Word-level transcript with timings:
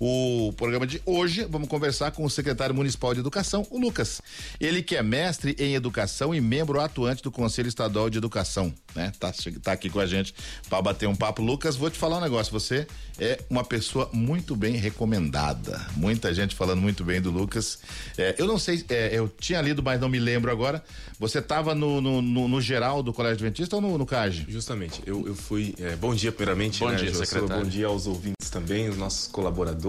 O 0.00 0.52
programa 0.56 0.86
de 0.86 1.02
hoje, 1.04 1.44
vamos 1.50 1.68
conversar 1.68 2.12
com 2.12 2.24
o 2.24 2.30
secretário 2.30 2.72
municipal 2.72 3.12
de 3.14 3.20
educação, 3.20 3.66
o 3.68 3.80
Lucas. 3.80 4.22
Ele 4.60 4.80
que 4.80 4.94
é 4.94 5.02
mestre 5.02 5.56
em 5.58 5.74
educação 5.74 6.32
e 6.32 6.40
membro 6.40 6.80
atuante 6.80 7.20
do 7.20 7.32
Conselho 7.32 7.68
Estadual 7.68 8.08
de 8.08 8.16
Educação, 8.16 8.72
né? 8.94 9.12
Tá, 9.18 9.32
tá 9.60 9.72
aqui 9.72 9.90
com 9.90 9.98
a 9.98 10.06
gente 10.06 10.32
para 10.68 10.80
bater 10.80 11.08
um 11.08 11.16
papo. 11.16 11.42
Lucas, 11.42 11.74
vou 11.74 11.90
te 11.90 11.98
falar 11.98 12.18
um 12.18 12.20
negócio, 12.20 12.52
você 12.52 12.86
é 13.18 13.40
uma 13.50 13.64
pessoa 13.64 14.08
muito 14.12 14.54
bem 14.54 14.76
recomendada. 14.76 15.84
Muita 15.96 16.32
gente 16.32 16.54
falando 16.54 16.80
muito 16.80 17.02
bem 17.02 17.20
do 17.20 17.32
Lucas. 17.32 17.80
É, 18.16 18.36
eu 18.38 18.46
não 18.46 18.58
sei, 18.58 18.84
é, 18.90 19.10
eu 19.12 19.28
tinha 19.40 19.60
lido, 19.60 19.82
mas 19.82 20.00
não 20.00 20.08
me 20.08 20.20
lembro 20.20 20.52
agora. 20.52 20.82
Você 21.18 21.40
estava 21.40 21.74
no, 21.74 22.00
no, 22.00 22.22
no, 22.22 22.46
no, 22.46 22.60
geral 22.60 23.02
do 23.02 23.12
Colégio 23.12 23.34
Adventista 23.34 23.74
ou 23.74 23.82
no, 23.82 23.98
no 23.98 24.06
CAGE? 24.06 24.46
Justamente, 24.48 25.02
eu, 25.04 25.26
eu 25.26 25.34
fui. 25.34 25.74
É, 25.80 25.96
bom 25.96 26.14
dia, 26.14 26.30
primeiramente. 26.30 26.78
Bom 26.78 26.90
né, 26.90 26.96
dia, 26.96 27.12
secretário. 27.12 27.64
Bom 27.64 27.68
dia 27.68 27.88
aos 27.88 28.06
ouvintes 28.06 28.48
também, 28.48 28.88
os 28.88 28.96
nossos 28.96 29.26
colaboradores 29.26 29.87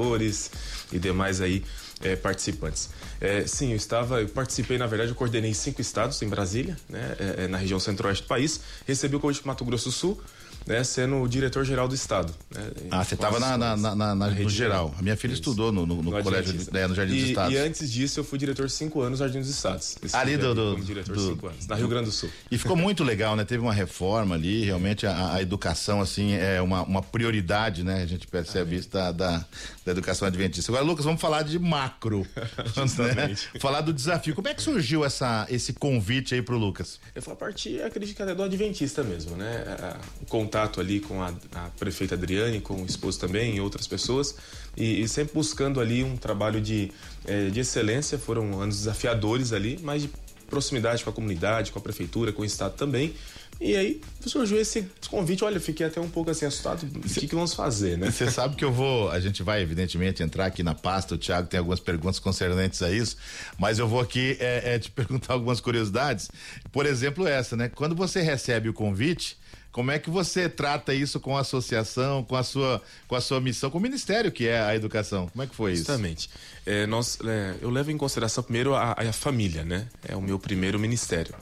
e 0.92 1.00
demais 1.00 1.42
aí 1.42 1.64
é, 2.02 2.16
participantes. 2.16 2.90
É, 3.20 3.46
sim, 3.46 3.72
eu 3.72 3.76
estava, 3.76 4.22
eu 4.22 4.30
participei, 4.30 4.78
na 4.78 4.88
verdade, 4.88 5.12
eu 5.12 5.16
coordenei 5.16 5.54
cinco 5.54 5.82
estados 5.82 6.22
em 6.22 6.28
Brasília, 6.28 6.78
né, 6.88 7.16
é, 7.20 7.48
na 7.48 7.58
região 7.58 7.80
centro-oeste 7.80 8.24
do 8.24 8.28
país, 8.28 8.62
recebi 8.88 9.16
o 9.16 9.20
convite 9.20 9.42
para 9.42 9.52
Mato 9.52 9.66
Grosso 9.66 9.90
do 9.90 9.92
Sul, 9.92 10.22
né, 10.66 10.84
sendo 10.84 11.22
o 11.22 11.28
diretor-geral 11.28 11.88
do 11.88 11.96
Estado. 11.96 12.34
Né, 12.54 12.70
ah, 12.92 13.04
você 13.04 13.16
estava 13.16 13.40
na, 13.40 13.58
na, 13.58 13.76
na, 13.76 13.96
na, 13.96 14.16
no 14.16 14.50
geral. 14.50 14.94
A 14.98 15.02
minha 15.02 15.18
filha 15.18 15.34
Isso. 15.34 15.42
estudou 15.42 15.72
no, 15.72 15.86
no, 15.86 15.96
no, 15.96 16.12
no 16.12 16.24
colégio, 16.24 16.54
de, 16.54 16.78
é, 16.78 16.88
no 16.88 16.96
Jardim 16.96 17.14
e, 17.14 17.20
dos 17.20 17.30
Estados. 17.30 17.54
E 17.54 17.58
antes 17.58 17.92
disso, 17.92 18.20
eu 18.20 18.24
fui 18.24 18.38
diretor 18.38 18.70
cinco 18.70 19.02
anos 19.02 19.20
no 19.20 19.26
Jardim 19.26 19.40
dos 19.40 19.50
Estados. 19.50 19.98
Ali 20.14 20.38
do... 20.38 20.54
do 20.54 20.76
diretor 20.82 21.16
do, 21.16 21.28
cinco 21.28 21.48
anos, 21.48 21.68
na 21.68 21.76
Rio 21.76 21.88
Grande 21.88 22.06
do 22.06 22.12
Sul. 22.12 22.30
E 22.52 22.58
ficou 22.58 22.76
muito 22.76 23.04
legal, 23.04 23.36
né? 23.36 23.44
Teve 23.44 23.62
uma 23.62 23.74
reforma 23.74 24.36
ali, 24.36 24.64
realmente 24.64 25.06
a, 25.08 25.34
a 25.34 25.42
educação, 25.42 26.02
assim, 26.02 26.34
é 26.34 26.62
uma, 26.62 26.84
uma 26.84 27.02
prioridade, 27.02 27.84
né? 27.84 28.04
A 28.04 28.06
gente 28.06 28.28
percebe 28.28 28.76
ah, 28.76 28.80
isso 28.80 28.90
da, 28.90 29.12
da, 29.12 29.46
da, 29.86 29.92
educação 29.92 30.28
adventista. 30.28 30.72
Agora, 30.72 30.86
Lucas, 30.86 31.06
vamos 31.06 31.22
falar 31.22 31.44
de 31.44 31.58
macro. 31.58 32.26
né? 33.16 33.36
Falar 33.60 33.82
do 33.82 33.94
desafio. 33.94 34.36
Como 34.36 34.48
é 34.48 34.54
que 34.54 34.62
surgiu 34.62 35.04
essa, 35.04 35.48
esse 35.50 35.74
convite 35.74 36.36
aí 36.36 36.42
pro 36.42 36.58
Lucas? 36.58 37.00
Eu 37.16 37.22
falo 37.22 37.36
a 37.36 37.40
partir, 37.40 37.82
acredito 37.82 38.16
que 38.16 38.22
até 38.22 38.36
do 38.36 38.44
adventista 38.44 39.04
mesmo, 39.04 39.36
né? 39.36 39.96
O 40.22 40.26
contato 40.50 40.82
ali 40.82 41.00
com 41.00 41.22
a 41.22 41.30
a 41.54 41.70
prefeita 41.78 42.16
Adriane, 42.16 42.60
com 42.60 42.82
o 42.82 42.86
esposo 42.86 43.20
também 43.20 43.56
e 43.56 43.62
outras 43.62 43.88
pessoas, 43.88 44.36
e, 44.76 45.02
e 45.02 45.08
sempre 45.08 45.34
buscando 45.34 45.80
ali 45.80 46.04
um 46.04 46.18
trabalho 46.18 46.60
de, 46.60 46.92
é, 47.26 47.50
de 47.50 47.60
excelência. 47.60 48.18
Foram 48.18 48.60
anos 48.60 48.78
desafiadores 48.78 49.54
ali, 49.54 49.80
mas 49.82 50.04
de 50.04 50.10
proximidade 50.50 51.04
com 51.04 51.10
a 51.12 51.14
comunidade, 51.14 51.72
com 51.72 51.80
a 51.80 51.82
prefeitura, 51.82 52.34
com 52.34 52.42
o 52.42 52.46
estado 52.46 52.76
também. 52.76 53.14
E 53.62 53.76
aí 53.76 54.00
surgiu 54.26 54.60
esse 54.60 54.88
convite, 55.10 55.44
olha, 55.44 55.60
fiquei 55.60 55.86
até 55.86 56.00
um 56.00 56.10
pouco 56.10 56.32
assim 56.32 56.46
assustado, 56.46 56.84
o 56.84 57.02
que, 57.02 57.28
que 57.28 57.36
vamos 57.36 57.54
fazer, 57.54 57.98
né? 57.98 58.10
Você 58.10 58.32
sabe 58.32 58.56
que 58.56 58.64
eu 58.64 58.72
vou, 58.72 59.12
a 59.12 59.20
gente 59.20 59.44
vai 59.44 59.62
evidentemente 59.62 60.24
entrar 60.24 60.46
aqui 60.46 60.64
na 60.64 60.74
pasta, 60.74 61.16
o 61.16 61.18
Thiago 61.18 61.48
tem 61.48 61.58
algumas 61.58 61.80
perguntas 61.80 62.20
concernentes 62.20 62.82
a 62.82 62.90
isso, 62.90 63.18
mas 63.58 63.78
eu 63.78 63.86
vou 63.86 64.00
aqui 64.00 64.38
é, 64.40 64.76
é, 64.76 64.80
te 64.80 64.90
perguntar 64.92 65.34
algumas 65.34 65.60
curiosidades, 65.60 66.32
por 66.72 66.86
exemplo 66.86 67.28
essa, 67.28 67.58
né? 67.58 67.68
Quando 67.68 67.96
você 67.96 68.22
recebe 68.22 68.70
o 68.70 68.74
convite, 68.74 69.38
como 69.72 69.92
é 69.92 70.00
que 70.00 70.10
você 70.10 70.50
trata 70.50 70.94
isso 70.94 71.20
com 71.20 71.38
a 71.38 71.42
associação, 71.42 72.24
com 72.24 72.36
a 72.36 72.44
sua, 72.44 72.82
com 73.08 73.16
a 73.16 73.22
sua 73.22 73.40
missão, 73.40 73.70
com 73.70 73.78
o 73.78 73.82
ministério 73.82 74.32
que 74.32 74.48
é 74.48 74.60
a 74.60 74.76
educação? 74.76 75.28
Como 75.30 75.44
é 75.44 75.48
que 75.48 75.56
foi 75.56 75.76
Justamente. 75.76 76.20
isso? 76.20 76.30
Justamente. 76.34 76.84
É, 76.84 76.88
nós, 76.88 77.20
é, 77.24 77.56
eu 77.62 77.70
levo 77.70 77.92
em 77.92 77.98
consideração 77.98 78.44
primeiro 78.44 78.74
a, 78.76 78.94
a, 78.98 79.14
família, 79.14 79.64
né? 79.64 79.88
É 80.04 80.16
o 80.16 80.22
meu 80.22 80.40
primeiro 80.40 80.80
ministério. 80.80 81.36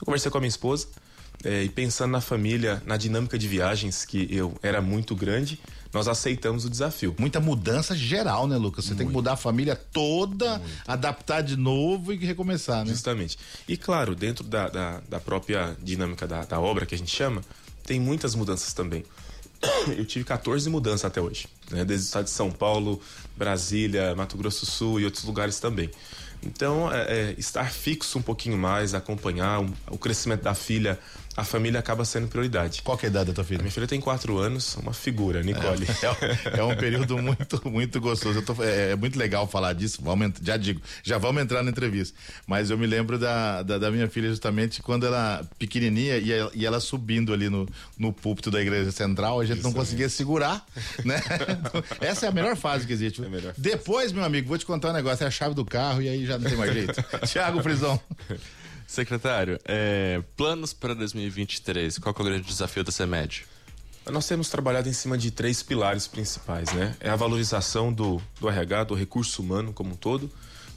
Eu 0.00 0.04
conversei 0.04 0.30
com 0.30 0.38
a 0.38 0.40
minha 0.40 0.48
esposa 0.48 0.88
é, 1.44 1.62
e 1.62 1.68
pensando 1.68 2.10
na 2.10 2.20
família, 2.20 2.82
na 2.86 2.96
dinâmica 2.96 3.38
de 3.38 3.46
viagens 3.46 4.04
que 4.04 4.26
eu 4.30 4.56
era 4.62 4.80
muito 4.80 5.14
grande, 5.14 5.60
nós 5.92 6.08
aceitamos 6.08 6.64
o 6.64 6.70
desafio. 6.70 7.14
Muita 7.18 7.38
mudança 7.38 7.94
geral, 7.94 8.48
né, 8.48 8.56
Lucas? 8.56 8.84
Você 8.84 8.90
muito. 8.90 8.98
tem 8.98 9.06
que 9.06 9.12
mudar 9.12 9.34
a 9.34 9.36
família 9.36 9.76
toda, 9.76 10.58
muito. 10.58 10.72
adaptar 10.86 11.42
de 11.42 11.56
novo 11.56 12.12
e 12.12 12.16
recomeçar, 12.16 12.84
né? 12.84 12.90
Justamente. 12.90 13.38
E 13.68 13.76
claro, 13.76 14.14
dentro 14.14 14.42
da, 14.42 14.68
da, 14.68 15.00
da 15.08 15.20
própria 15.20 15.76
dinâmica 15.82 16.26
da, 16.26 16.44
da 16.44 16.58
obra 16.58 16.86
que 16.86 16.94
a 16.94 16.98
gente 16.98 17.14
chama, 17.14 17.42
tem 17.86 18.00
muitas 18.00 18.34
mudanças 18.34 18.72
também. 18.72 19.04
Eu 19.96 20.04
tive 20.04 20.24
14 20.24 20.68
mudanças 20.68 21.04
até 21.04 21.20
hoje, 21.20 21.46
né? 21.70 21.84
desde 21.84 22.04
o 22.04 22.06
estado 22.06 22.24
de 22.24 22.30
São 22.30 22.50
Paulo, 22.50 23.00
Brasília, 23.36 24.14
Mato 24.14 24.36
Grosso 24.36 24.64
do 24.64 24.70
Sul 24.70 25.00
e 25.00 25.04
outros 25.04 25.24
lugares 25.24 25.58
também. 25.60 25.90
Então, 26.42 26.92
é, 26.92 27.30
é, 27.30 27.34
estar 27.38 27.70
fixo 27.70 28.18
um 28.18 28.22
pouquinho 28.22 28.58
mais, 28.58 28.94
acompanhar 28.94 29.60
um, 29.60 29.72
o 29.90 29.96
crescimento 29.96 30.42
da 30.42 30.54
filha 30.54 30.98
a 31.36 31.44
família 31.44 31.80
acaba 31.80 32.04
sendo 32.04 32.28
prioridade. 32.28 32.82
Qual 32.82 32.98
é 33.02 33.06
a 33.06 33.08
idade 33.08 33.26
da 33.26 33.34
tua 33.34 33.44
filha? 33.44 33.60
A 33.60 33.62
minha 33.62 33.72
filha 33.72 33.86
tem 33.86 34.00
quatro 34.00 34.38
anos, 34.38 34.76
uma 34.76 34.92
figura, 34.92 35.42
Nicole. 35.42 35.86
É, 35.86 36.56
é, 36.56 36.60
é 36.60 36.64
um 36.64 36.76
período 36.76 37.18
muito, 37.18 37.68
muito 37.68 38.00
gostoso. 38.00 38.40
Tô, 38.42 38.62
é, 38.62 38.92
é, 38.92 38.96
muito 38.96 39.18
legal 39.18 39.46
falar 39.46 39.72
disso. 39.72 40.00
Vamos, 40.02 40.32
já 40.42 40.56
digo, 40.56 40.80
já 41.02 41.18
vamos 41.18 41.42
entrar 41.42 41.62
na 41.62 41.70
entrevista. 41.70 42.16
Mas 42.46 42.70
eu 42.70 42.78
me 42.78 42.86
lembro 42.86 43.18
da, 43.18 43.62
da, 43.62 43.78
da 43.78 43.90
minha 43.90 44.08
filha 44.08 44.28
justamente 44.28 44.80
quando 44.80 45.06
ela 45.06 45.44
pequenininha 45.58 46.18
e, 46.18 46.32
ela, 46.32 46.50
e 46.54 46.64
ela 46.64 46.78
subindo 46.78 47.32
ali 47.32 47.48
no, 47.48 47.68
no 47.98 48.12
púlpito 48.12 48.50
da 48.50 48.60
igreja 48.60 48.92
central, 48.92 49.40
a 49.40 49.44
gente 49.44 49.58
Isso 49.58 49.66
não 49.66 49.72
conseguia 49.72 50.08
segurar, 50.08 50.64
né? 51.04 51.20
Essa 52.00 52.26
é 52.26 52.28
a 52.28 52.32
melhor 52.32 52.56
fase 52.56 52.86
que 52.86 52.92
existe. 52.92 53.22
É 53.22 53.52
Depois, 53.58 54.12
meu 54.12 54.24
amigo, 54.24 54.48
vou 54.48 54.58
te 54.58 54.66
contar 54.66 54.90
um 54.90 54.92
negócio, 54.92 55.24
é 55.24 55.26
a 55.26 55.30
chave 55.30 55.54
do 55.54 55.64
carro 55.64 56.00
e 56.00 56.08
aí 56.08 56.24
já 56.24 56.38
não 56.38 56.48
tem 56.48 56.56
mais 56.56 56.72
jeito. 56.72 57.04
Tiago 57.26 57.62
Frisão. 57.62 58.00
Secretário, 58.86 59.58
é, 59.64 60.22
planos 60.36 60.72
para 60.72 60.94
2023, 60.94 61.98
qual 61.98 62.14
é 62.16 62.20
o 62.20 62.24
grande 62.24 62.46
desafio 62.46 62.84
da 62.84 62.92
CEMED? 62.92 63.46
Nós 64.10 64.28
temos 64.28 64.50
trabalhado 64.50 64.88
em 64.88 64.92
cima 64.92 65.16
de 65.16 65.30
três 65.30 65.62
pilares 65.62 66.06
principais, 66.06 66.70
né? 66.72 66.94
É 67.00 67.08
a 67.08 67.16
valorização 67.16 67.92
do, 67.92 68.20
do 68.38 68.48
RH, 68.48 68.84
do 68.84 68.94
recurso 68.94 69.40
humano 69.40 69.72
como 69.72 69.92
um 69.92 69.96
todo, 69.96 70.30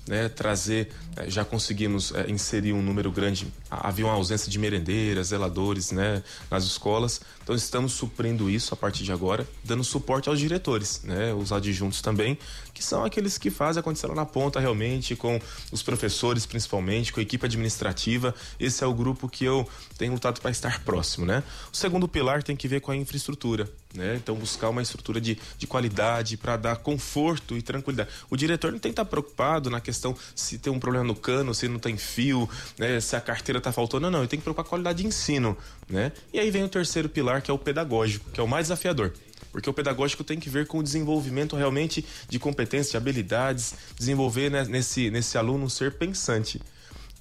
né, 0.08 0.30
trazer, 0.30 0.90
eh, 1.16 1.30
já 1.30 1.44
conseguimos 1.44 2.14
é, 2.14 2.30
inserir 2.30 2.74
um 2.74 2.82
número 2.82 3.12
grande, 3.12 3.48
havia 3.70 4.06
uma 4.06 4.14
ausência 4.14 4.50
de 4.50 4.58
merendeiras, 4.58 5.28
zeladores 5.28 5.92
né, 5.92 6.24
nas 6.50 6.64
escolas, 6.64 7.22
então 7.44 7.56
estamos 7.56 7.94
suprindo 7.94 8.50
isso 8.50 8.74
a 8.74 8.78
partir 8.78 9.04
de 9.04 9.12
agora, 9.12 9.48
dando 9.64 9.84
suporte 9.84 10.30
aos 10.30 10.40
diretores, 10.40 11.02
né, 11.04 11.34
os 11.34 11.52
adjuntos 11.52 12.02
também, 12.02 12.38
que 12.74 12.84
são 12.84 13.04
aqueles 13.04 13.38
que 13.38 13.50
fazem 13.50 13.80
acontecer 13.80 14.08
lá 14.08 14.14
na 14.14 14.26
ponta 14.26 14.60
realmente, 14.60 15.16
com 15.16 15.40
os 15.72 15.82
professores 15.82 16.46
principalmente, 16.46 17.12
com 17.12 17.20
a 17.20 17.24
equipe 17.24 17.46
administrativa, 17.46 18.34
esse 18.60 18.84
é 18.84 18.88
o 18.88 18.94
grupo 18.94 19.28
que 19.28 19.44
eu 19.44 19.68
tenho 19.98 20.14
lutado 20.14 20.40
para 20.40 20.52
estar 20.52 20.84
próximo. 20.84 21.26
Né? 21.26 21.44
O 21.74 21.76
segundo 21.76 22.08
pilar 22.08 22.44
tem 22.44 22.56
que 22.56 22.68
ver 22.68 22.82
com 22.82 22.92
a 22.92 22.96
infraestrutura, 22.96 23.68
né? 23.94 24.16
então 24.16 24.36
buscar 24.36 24.70
uma 24.70 24.82
estrutura 24.82 25.20
de, 25.20 25.38
de 25.58 25.66
qualidade 25.66 26.38
para 26.38 26.56
dar 26.56 26.76
conforto 26.78 27.58
e 27.58 27.62
tranquilidade. 27.62 28.10
O 28.30 28.38
diretor 28.38 28.72
não 28.72 28.80
tem 28.80 28.92
que 28.92 28.94
estar 28.94 29.06
preocupado 29.06 29.70
na 29.70 29.82
questão 29.82 29.97
questão 29.98 30.16
se 30.36 30.58
tem 30.58 30.72
um 30.72 30.80
problema 30.80 31.04
no 31.04 31.16
cano, 31.16 31.54
se 31.54 31.68
não 31.68 31.80
tem 31.80 31.98
fio, 31.98 32.48
né, 32.78 33.00
se 33.00 33.16
a 33.16 33.22
carteira 33.22 33.58
está 33.58 33.72
faltando. 33.72 34.04
Não, 34.04 34.12
não, 34.12 34.22
eu 34.22 34.28
tenho 34.28 34.40
que 34.40 34.44
preocupar 34.44 34.64
com 34.64 34.70
a 34.70 34.72
qualidade 34.72 35.02
de 35.02 35.08
ensino, 35.08 35.58
né? 35.90 36.12
E 36.32 36.40
aí 36.40 36.52
vem 36.52 36.64
o 36.64 36.70
terceiro 36.70 37.10
pilar, 37.10 37.42
que 37.42 37.50
é 37.50 37.54
o 37.54 37.58
pedagógico, 37.58 38.30
que 38.32 38.40
é 38.40 38.44
o 38.44 38.48
mais 38.48 38.66
desafiador. 38.66 39.14
Porque 39.52 39.70
o 39.70 39.74
pedagógico 39.74 40.24
tem 40.24 40.40
que 40.40 40.50
ver 40.50 40.68
com 40.68 40.78
o 40.78 40.84
desenvolvimento 40.84 41.56
realmente 41.56 42.06
de 42.30 42.38
competências, 42.38 42.92
de 42.92 42.98
habilidades, 42.98 43.74
desenvolver 43.98 44.52
né, 44.52 44.64
nesse, 44.66 45.10
nesse 45.10 45.38
aluno 45.38 45.66
um 45.66 45.70
ser 45.70 45.94
pensante. 45.94 46.62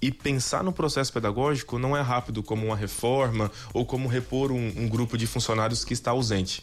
E 0.03 0.13
pensar 0.13 0.63
no 0.63 0.73
processo 0.73 1.11
pedagógico 1.11 1.79
não 1.79 1.97
é 1.97 2.03
rápido 2.03 2.43
como 2.43 2.67
uma 2.67 2.77
reforma 2.77 3.51
ou 3.73 3.87
como 3.87 4.09
repor 4.09 4.53
um, 4.53 4.73
um 4.77 4.89
grupo 4.89 5.17
de 5.17 5.27
funcionários 5.27 5.85
que 5.85 5.95
está 5.95 6.11
ausente. 6.11 6.63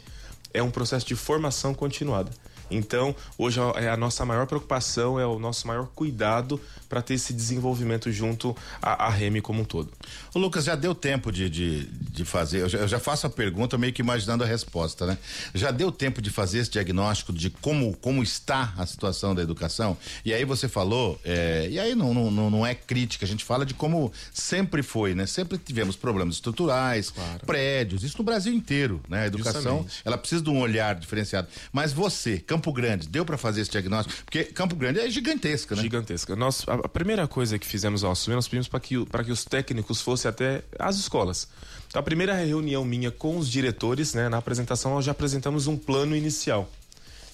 É 0.53 0.61
um 0.61 0.69
processo 0.69 1.07
de 1.07 1.15
formação 1.15 1.73
continuada. 1.73 2.31
Então, 2.69 3.15
hoje 3.37 3.59
é 3.75 3.89
a 3.89 3.97
nossa 3.97 4.25
maior 4.25 4.45
preocupação, 4.47 5.19
é 5.19 5.25
o 5.25 5.39
nosso 5.39 5.67
maior 5.67 5.87
cuidado 5.87 6.59
para 6.89 7.01
ter 7.01 7.15
esse 7.15 7.33
desenvolvimento 7.33 8.11
junto 8.11 8.55
à, 8.81 9.07
à 9.07 9.09
Reme 9.09 9.41
como 9.41 9.61
um 9.61 9.65
todo. 9.65 9.91
O 10.33 10.39
Lucas, 10.39 10.65
já 10.65 10.75
deu 10.75 10.93
tempo 10.93 11.31
de, 11.31 11.49
de, 11.49 11.85
de 11.85 12.25
fazer, 12.25 12.61
eu 12.61 12.69
já, 12.69 12.79
eu 12.79 12.87
já, 12.87 12.99
faço 12.99 13.25
a 13.27 13.29
pergunta 13.29 13.77
meio 13.77 13.91
que 13.91 14.01
imaginando 14.01 14.43
a 14.43 14.47
resposta, 14.47 15.05
né? 15.05 15.17
Já 15.53 15.71
deu 15.71 15.91
tempo 15.91 16.21
de 16.21 16.29
fazer 16.29 16.59
esse 16.59 16.71
diagnóstico 16.71 17.33
de 17.33 17.49
como, 17.49 17.95
como 17.97 18.21
está 18.21 18.73
a 18.77 18.85
situação 18.85 19.33
da 19.33 19.41
educação? 19.41 19.97
E 20.23 20.33
aí 20.33 20.45
você 20.45 20.67
falou, 20.67 21.19
é, 21.23 21.67
e 21.69 21.79
aí 21.79 21.95
não, 21.95 22.13
não, 22.13 22.49
não 22.49 22.65
é 22.65 22.75
crítica, 22.75 23.25
a 23.25 23.27
gente 23.27 23.43
fala 23.43 23.65
de 23.65 23.73
como 23.73 24.11
sempre 24.33 24.83
foi, 24.83 25.15
né? 25.15 25.25
Sempre 25.25 25.57
tivemos 25.57 25.95
problemas 25.95 26.35
estruturais, 26.35 27.09
claro. 27.09 27.45
prédios, 27.45 28.03
isso 28.03 28.17
no 28.17 28.23
Brasil 28.23 28.53
inteiro, 28.53 29.01
né? 29.09 29.23
A 29.23 29.27
educação, 29.27 29.61
Justamente. 29.61 30.01
ela 30.05 30.17
precisa 30.17 30.43
de 30.43 30.49
um 30.49 30.59
olhar 30.59 30.95
diferenciado. 30.95 31.47
Mas 31.71 31.91
você, 31.91 32.39
Campo 32.53 32.71
Grande, 32.71 33.09
deu 33.09 33.25
para 33.25 33.35
fazer 33.35 33.61
esse 33.61 33.71
diagnóstico? 33.71 34.23
Porque 34.25 34.43
Campo 34.43 34.75
Grande 34.75 34.99
é 34.99 35.09
gigantesca, 35.09 35.75
né? 35.75 35.81
Gigantesca. 35.81 36.35
Nós, 36.35 36.63
a, 36.67 36.75
a 36.75 36.87
primeira 36.87 37.27
coisa 37.27 37.57
que 37.57 37.65
fizemos 37.65 38.03
ao 38.03 38.11
assumir, 38.11 38.35
nós 38.35 38.47
pedimos 38.47 38.67
para 38.67 38.79
que, 38.79 38.95
que 39.25 39.31
os 39.31 39.43
técnicos 39.43 40.01
fossem 40.01 40.29
até 40.29 40.61
as 40.77 40.97
escolas. 40.97 41.47
Então, 41.87 41.99
a 41.99 42.03
primeira 42.03 42.35
reunião 42.35 42.85
minha 42.85 43.09
com 43.09 43.39
os 43.39 43.49
diretores, 43.49 44.13
né, 44.13 44.29
na 44.29 44.37
apresentação, 44.37 44.93
nós 44.93 45.03
já 45.03 45.13
apresentamos 45.13 45.65
um 45.65 45.75
plano 45.75 46.15
inicial, 46.15 46.71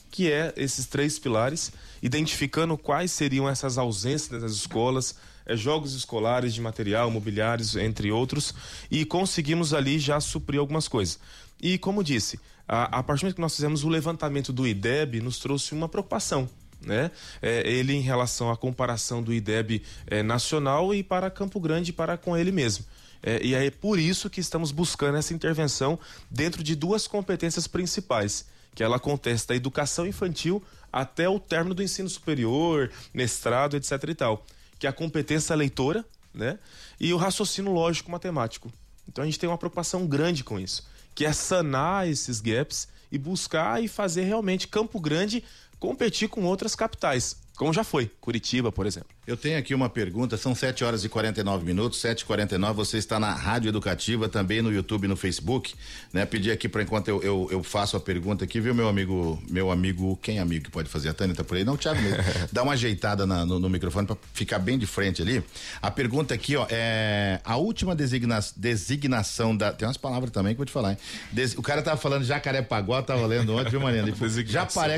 que 0.09 0.31
é 0.31 0.53
esses 0.55 0.85
três 0.85 1.19
pilares, 1.19 1.69
identificando 2.01 2.77
quais 2.77 3.11
seriam 3.11 3.49
essas 3.49 3.77
ausências 3.77 4.41
das 4.41 4.53
escolas, 4.53 5.15
é, 5.45 5.53
jogos 5.53 5.93
escolares 5.95 6.53
de 6.53 6.61
material, 6.61 7.11
mobiliários, 7.11 7.75
entre 7.75 8.09
outros, 8.09 8.53
e 8.89 9.03
conseguimos 9.03 9.73
ali 9.73 9.99
já 9.99 10.21
suprir 10.21 10.61
algumas 10.61 10.87
coisas. 10.87 11.19
E 11.61 11.77
como 11.77 12.03
disse, 12.03 12.39
A, 12.67 12.99
a 12.99 13.03
partir 13.03 13.21
do 13.21 13.25
momento 13.25 13.35
que 13.35 13.41
nós 13.41 13.55
fizemos 13.55 13.83
o 13.83 13.89
levantamento 13.89 14.53
do 14.53 14.67
IDEB, 14.67 15.21
nos 15.21 15.39
trouxe 15.39 15.73
uma 15.73 15.89
preocupação. 15.89 16.49
Né? 16.81 17.11
É, 17.41 17.69
ele 17.69 17.93
em 17.93 18.01
relação 18.01 18.49
à 18.49 18.55
comparação 18.55 19.21
do 19.21 19.33
IDEB 19.33 19.83
é, 20.07 20.23
nacional 20.23 20.93
e 20.93 21.03
para 21.03 21.29
Campo 21.29 21.59
Grande 21.59 21.91
para 21.91 22.17
com 22.17 22.37
ele 22.37 22.51
mesmo. 22.51 22.85
É, 23.21 23.43
e 23.43 23.53
é 23.53 23.69
por 23.69 23.99
isso 23.99 24.29
que 24.29 24.39
estamos 24.39 24.71
buscando 24.71 25.17
essa 25.17 25.33
intervenção 25.33 25.99
dentro 26.31 26.63
de 26.63 26.75
duas 26.75 27.05
competências 27.05 27.67
principais, 27.67 28.45
que 28.73 28.81
ela 28.81 28.95
acontece 28.95 29.47
da 29.47 29.55
educação 29.55 30.07
infantil 30.07 30.63
até 30.91 31.27
o 31.27 31.39
término 31.39 31.75
do 31.75 31.83
ensino 31.83 32.09
superior, 32.09 32.89
mestrado, 33.13 33.75
etc. 33.75 33.91
e 34.07 34.15
tal, 34.15 34.45
que 34.79 34.87
é 34.87 34.89
a 34.89 34.93
competência 34.93 35.55
leitora, 35.55 36.05
né? 36.33 36.57
E 36.99 37.13
o 37.13 37.17
raciocínio 37.17 37.71
lógico 37.71 38.11
matemático. 38.11 38.71
Então 39.07 39.23
a 39.23 39.25
gente 39.25 39.39
tem 39.39 39.49
uma 39.49 39.57
preocupação 39.57 40.07
grande 40.07 40.43
com 40.43 40.59
isso, 40.59 40.87
que 41.19 41.25
é 41.25 41.33
sanar 41.33 42.07
esses 42.07 42.39
gaps 42.39 42.87
e 43.11 43.17
buscar 43.17 43.83
e 43.83 43.89
fazer 43.89 44.23
realmente 44.23 44.69
Campo 44.69 45.01
Grande 45.01 45.43
competir 45.77 46.29
com 46.29 46.45
outras 46.45 46.75
capitais, 46.75 47.35
como 47.57 47.73
já 47.73 47.83
foi, 47.83 48.09
Curitiba, 48.21 48.71
por 48.71 48.85
exemplo. 48.85 49.09
Eu 49.29 49.37
tenho 49.37 49.59
aqui 49.59 49.75
uma 49.75 49.87
pergunta, 49.87 50.37
são 50.37 50.55
7 50.55 50.83
horas 50.83 51.05
e 51.05 51.09
49 51.09 51.63
minutos, 51.63 52.01
7 52.01 52.21
e 52.21 52.25
49 52.25 52.73
você 52.75 52.97
está 52.97 53.19
na 53.19 53.31
Rádio 53.31 53.69
Educativa, 53.69 54.27
também 54.27 54.59
no 54.59 54.73
YouTube 54.73 55.03
e 55.03 55.07
no 55.07 55.15
Facebook, 55.15 55.75
né? 56.11 56.25
Pedir 56.25 56.49
aqui 56.49 56.67
para 56.67 56.81
enquanto 56.81 57.09
eu, 57.09 57.21
eu, 57.21 57.47
eu, 57.51 57.61
faço 57.61 57.95
a 57.95 57.99
pergunta 57.99 58.43
aqui, 58.43 58.59
viu, 58.59 58.73
meu 58.73 58.89
amigo, 58.89 59.39
meu 59.47 59.69
amigo, 59.69 60.17
quem 60.19 60.39
é 60.39 60.41
amigo 60.41 60.65
que 60.65 60.71
pode 60.71 60.89
fazer? 60.89 61.09
A 61.09 61.13
Tânia 61.13 61.35
tá 61.35 61.43
por 61.43 61.57
aí? 61.57 61.63
Não, 61.63 61.77
Thiago 61.77 62.01
mesmo. 62.01 62.17
Dá 62.51 62.63
uma 62.63 62.73
ajeitada 62.73 63.27
na, 63.27 63.45
no, 63.45 63.59
no, 63.59 63.69
microfone 63.69 64.07
para 64.07 64.17
ficar 64.33 64.57
bem 64.57 64.79
de 64.79 64.87
frente 64.87 65.21
ali. 65.21 65.43
A 65.79 65.91
pergunta 65.91 66.33
aqui, 66.33 66.55
ó, 66.55 66.65
é 66.67 67.39
a 67.43 67.55
última 67.55 67.95
designa, 67.95 68.39
designação 68.57 69.55
da, 69.55 69.71
tem 69.71 69.87
umas 69.87 69.97
palavras 69.97 70.31
também 70.31 70.55
que 70.55 70.61
eu 70.61 70.61
vou 70.61 70.65
te 70.65 70.71
falar, 70.71 70.93
hein? 70.93 70.97
Des, 71.31 71.55
o 71.55 71.61
cara 71.61 71.83
tava 71.83 71.97
falando 71.97 72.23
Jacarepaguá, 72.23 73.03
tava 73.03 73.27
lendo 73.27 73.55
ontem, 73.55 73.69
viu, 73.69 73.79
Mariana? 73.79 74.11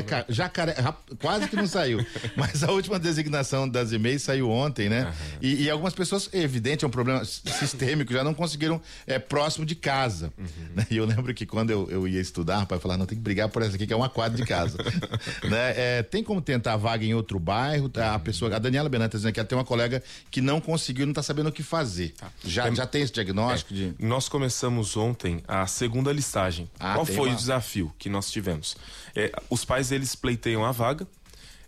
né? 0.00 0.24
jacaré, 0.30 0.74
quase 1.20 1.48
que 1.48 1.56
não 1.56 1.66
saiu, 1.66 1.98
mas 2.34 2.64
a 2.64 2.72
última 2.72 2.98
designação 2.98 3.68
das 3.68 3.92
e-mails 3.92 4.21
saiu 4.22 4.50
ontem, 4.50 4.88
né? 4.88 5.04
Uhum. 5.04 5.38
E, 5.40 5.64
e, 5.64 5.70
algumas 5.70 5.94
pessoas, 5.94 6.28
evidente, 6.32 6.84
é 6.84 6.88
um 6.88 6.90
problema 6.90 7.24
sistêmico, 7.24 8.12
já 8.12 8.24
não 8.24 8.34
conseguiram 8.34 8.80
é, 9.06 9.18
próximo 9.18 9.66
de 9.66 9.74
casa. 9.74 10.32
Uhum. 10.38 10.46
Né? 10.74 10.86
E 10.90 10.96
eu 10.96 11.04
lembro 11.04 11.32
que 11.34 11.44
quando 11.44 11.70
eu, 11.70 11.88
eu 11.90 12.08
ia 12.08 12.20
estudar, 12.20 12.62
o 12.62 12.66
pai 12.66 12.78
falava, 12.78 12.98
não, 12.98 13.06
tem 13.06 13.16
que 13.16 13.22
brigar 13.22 13.48
por 13.48 13.62
essa 13.62 13.74
aqui, 13.74 13.86
que 13.86 13.92
é 13.92 13.96
uma 13.96 14.08
quadra 14.08 14.36
de 14.36 14.44
casa. 14.44 14.78
né? 15.48 15.74
É, 15.76 16.02
tem 16.02 16.22
como 16.22 16.40
tentar 16.40 16.76
vaga 16.76 17.04
em 17.04 17.14
outro 17.14 17.38
bairro? 17.38 17.88
Tá? 17.88 18.14
A 18.14 18.18
pessoa, 18.18 18.54
a 18.54 18.58
Daniela 18.58 18.88
Benantes 18.88 19.20
dizendo 19.20 19.32
que 19.32 19.40
ela 19.40 19.48
tem 19.48 19.58
uma 19.58 19.64
colega 19.64 20.02
que 20.30 20.40
não 20.40 20.60
conseguiu, 20.60 21.06
não 21.06 21.12
está 21.12 21.22
sabendo 21.22 21.48
o 21.48 21.52
que 21.52 21.62
fazer. 21.62 22.10
Tá. 22.10 22.30
Já, 22.44 22.68
é, 22.68 22.74
já 22.74 22.86
tem 22.86 23.02
esse 23.02 23.12
diagnóstico? 23.12 23.72
É, 23.72 23.76
de... 23.76 23.94
Nós 23.98 24.28
começamos 24.28 24.96
ontem 24.96 25.42
a 25.46 25.66
segunda 25.66 26.12
listagem. 26.12 26.70
Ah, 26.78 26.94
Qual 26.94 27.06
foi 27.06 27.28
uma... 27.28 27.34
o 27.34 27.36
desafio 27.36 27.92
que 27.98 28.08
nós 28.08 28.30
tivemos? 28.30 28.76
É, 29.14 29.32
os 29.50 29.64
pais, 29.64 29.92
eles 29.92 30.14
pleiteiam 30.14 30.64
a 30.64 30.72
vaga 30.72 31.06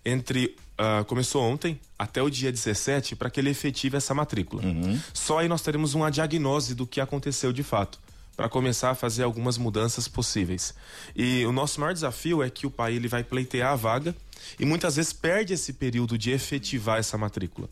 entre 0.04 0.56
uh, 0.78 1.04
começou 1.04 1.42
ontem 1.42 1.78
até 1.98 2.22
o 2.22 2.30
dia 2.30 2.50
17 2.50 3.16
para 3.16 3.30
que 3.30 3.40
ele 3.40 3.50
efetive 3.50 3.96
essa 3.96 4.14
matrícula. 4.14 4.62
Uhum. 4.62 5.00
Só 5.12 5.38
aí 5.38 5.48
nós 5.48 5.62
teremos 5.62 5.94
uma 5.94 6.10
diagnose 6.10 6.74
do 6.74 6.86
que 6.86 7.00
aconteceu 7.00 7.52
de 7.52 7.62
fato 7.62 7.98
para 8.36 8.48
começar 8.48 8.90
a 8.90 8.94
fazer 8.94 9.22
algumas 9.22 9.56
mudanças 9.56 10.08
possíveis. 10.08 10.74
E 11.14 11.46
o 11.46 11.52
nosso 11.52 11.80
maior 11.80 11.92
desafio 11.92 12.42
é 12.42 12.50
que 12.50 12.66
o 12.66 12.70
pai 12.70 12.94
ele 12.94 13.06
vai 13.06 13.22
pleitear 13.22 13.72
a 13.72 13.76
vaga 13.76 14.14
e 14.58 14.64
muitas 14.64 14.96
vezes 14.96 15.12
perde 15.12 15.54
esse 15.54 15.72
período 15.72 16.18
de 16.18 16.32
efetivar 16.32 16.98
essa 16.98 17.16
matrícula. 17.16 17.68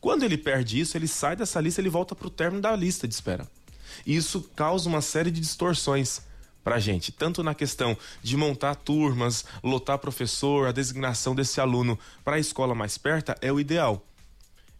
Quando 0.00 0.24
ele 0.24 0.36
perde 0.36 0.80
isso, 0.80 0.96
ele 0.96 1.08
sai 1.08 1.36
dessa 1.36 1.60
lista, 1.60 1.80
ele 1.80 1.88
volta 1.88 2.14
para 2.14 2.26
o 2.26 2.30
término 2.30 2.60
da 2.60 2.74
lista 2.74 3.08
de 3.08 3.14
espera. 3.14 3.48
E 4.04 4.16
isso 4.16 4.42
causa 4.54 4.88
uma 4.88 5.00
série 5.00 5.30
de 5.30 5.40
distorções 5.40 6.20
para 6.64 6.76
a 6.76 6.80
gente, 6.80 7.12
tanto 7.12 7.42
na 7.42 7.54
questão 7.54 7.96
de 8.22 8.36
montar 8.36 8.74
turmas, 8.74 9.44
lotar 9.62 9.98
professor, 9.98 10.66
a 10.66 10.72
designação 10.72 11.34
desse 11.34 11.60
aluno 11.60 11.98
para 12.24 12.36
a 12.36 12.40
escola 12.40 12.74
mais 12.74 12.96
perto 12.96 13.34
é 13.40 13.52
o 13.52 13.60
ideal 13.60 14.02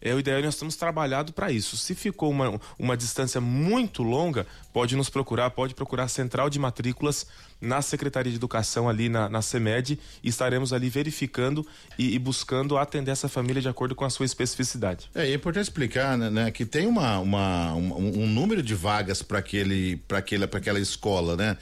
é 0.05 0.15
o 0.15 0.19
ideal 0.19 0.39
e 0.39 0.43
nós 0.43 0.55
estamos 0.55 0.77
trabalhando 0.77 1.33
para 1.33 1.51
isso. 1.51 1.79
Se 1.79 1.95
ficou 1.95 2.31
uma, 2.31 2.61
uma 2.79 2.95
distância 2.95 3.41
muito 3.41 4.03
longa, 4.03 4.47
pode 4.71 4.95
nos 4.95 5.09
procurar, 5.09 5.51
pode 5.51 5.75
procurar 5.75 6.05
a 6.05 6.09
central 6.09 6.51
de 6.51 6.59
matrículas 6.59 7.27
na 7.65 7.83
Secretaria 7.83 8.31
de 8.31 8.37
Educação 8.37 8.89
ali 8.89 9.09
na, 9.09 9.29
na 9.29 9.43
CEMED 9.43 9.99
e 10.23 10.29
estaremos 10.29 10.73
ali 10.73 10.89
verificando 10.89 11.67
e, 11.99 12.15
e, 12.15 12.19
buscando 12.19 12.77
atender 12.77 13.11
essa 13.11 13.29
família 13.29 13.61
de 13.61 13.69
acordo 13.69 13.95
com 13.95 14.05
a 14.05 14.11
sua 14.11 14.27
especificidade. 14.27 15.11
É, 15.15 15.29
é 15.29 15.35
importante 15.35 15.65
explicar 15.65 16.17
né, 16.17 16.31
né 16.31 16.51
que 16.51 16.65
tem 16.65 16.87
uma, 16.87 17.19
uma 17.19 17.75
um, 17.75 18.23
um, 18.23 18.27
número 18.27 18.63
de 18.63 18.75
vagas 18.75 19.23
para 19.23 19.39
aquele 19.39 19.97
para 20.09 20.19
aquela 20.19 20.47
para 20.47 20.59
aquela 20.59 20.79
escola, 20.79 21.37
né? 21.37 21.57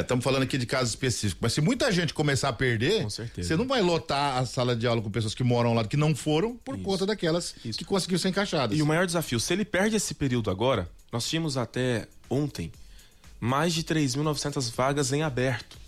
Estamos 0.00 0.22
é, 0.22 0.24
falando 0.24 0.42
aqui 0.42 0.56
de 0.56 0.66
casos 0.66 0.90
específicos, 0.90 1.40
mas 1.40 1.52
se 1.52 1.60
muita 1.60 1.90
gente 1.90 2.14
começar 2.14 2.48
a 2.48 2.52
perder, 2.52 3.04
você 3.04 3.56
não 3.56 3.66
vai 3.66 3.82
lotar 3.82 4.38
a 4.38 4.46
sala 4.46 4.76
de 4.76 4.86
aula 4.86 5.02
com 5.02 5.10
pessoas 5.10 5.34
que 5.34 5.42
moram 5.42 5.74
lá 5.74 5.84
que 5.84 5.96
não 5.96 6.14
foram 6.14 6.56
por 6.56 6.76
Isso. 6.76 6.84
conta 6.84 7.06
daquelas 7.06 7.54
Isso 7.64 7.78
que 7.78 7.84
conseguiu 7.84 8.18
ser 8.18 8.28
encaixadas. 8.28 8.78
E 8.78 8.82
o 8.82 8.86
maior 8.86 9.06
desafio, 9.06 9.40
se 9.40 9.52
ele 9.52 9.64
perde 9.64 9.96
esse 9.96 10.14
período 10.14 10.50
agora, 10.50 10.88
nós 11.12 11.28
tínhamos 11.28 11.56
até 11.56 12.06
ontem 12.28 12.70
mais 13.40 13.72
de 13.72 13.82
3.900 13.82 14.70
vagas 14.72 15.12
em 15.12 15.22
aberto. 15.22 15.78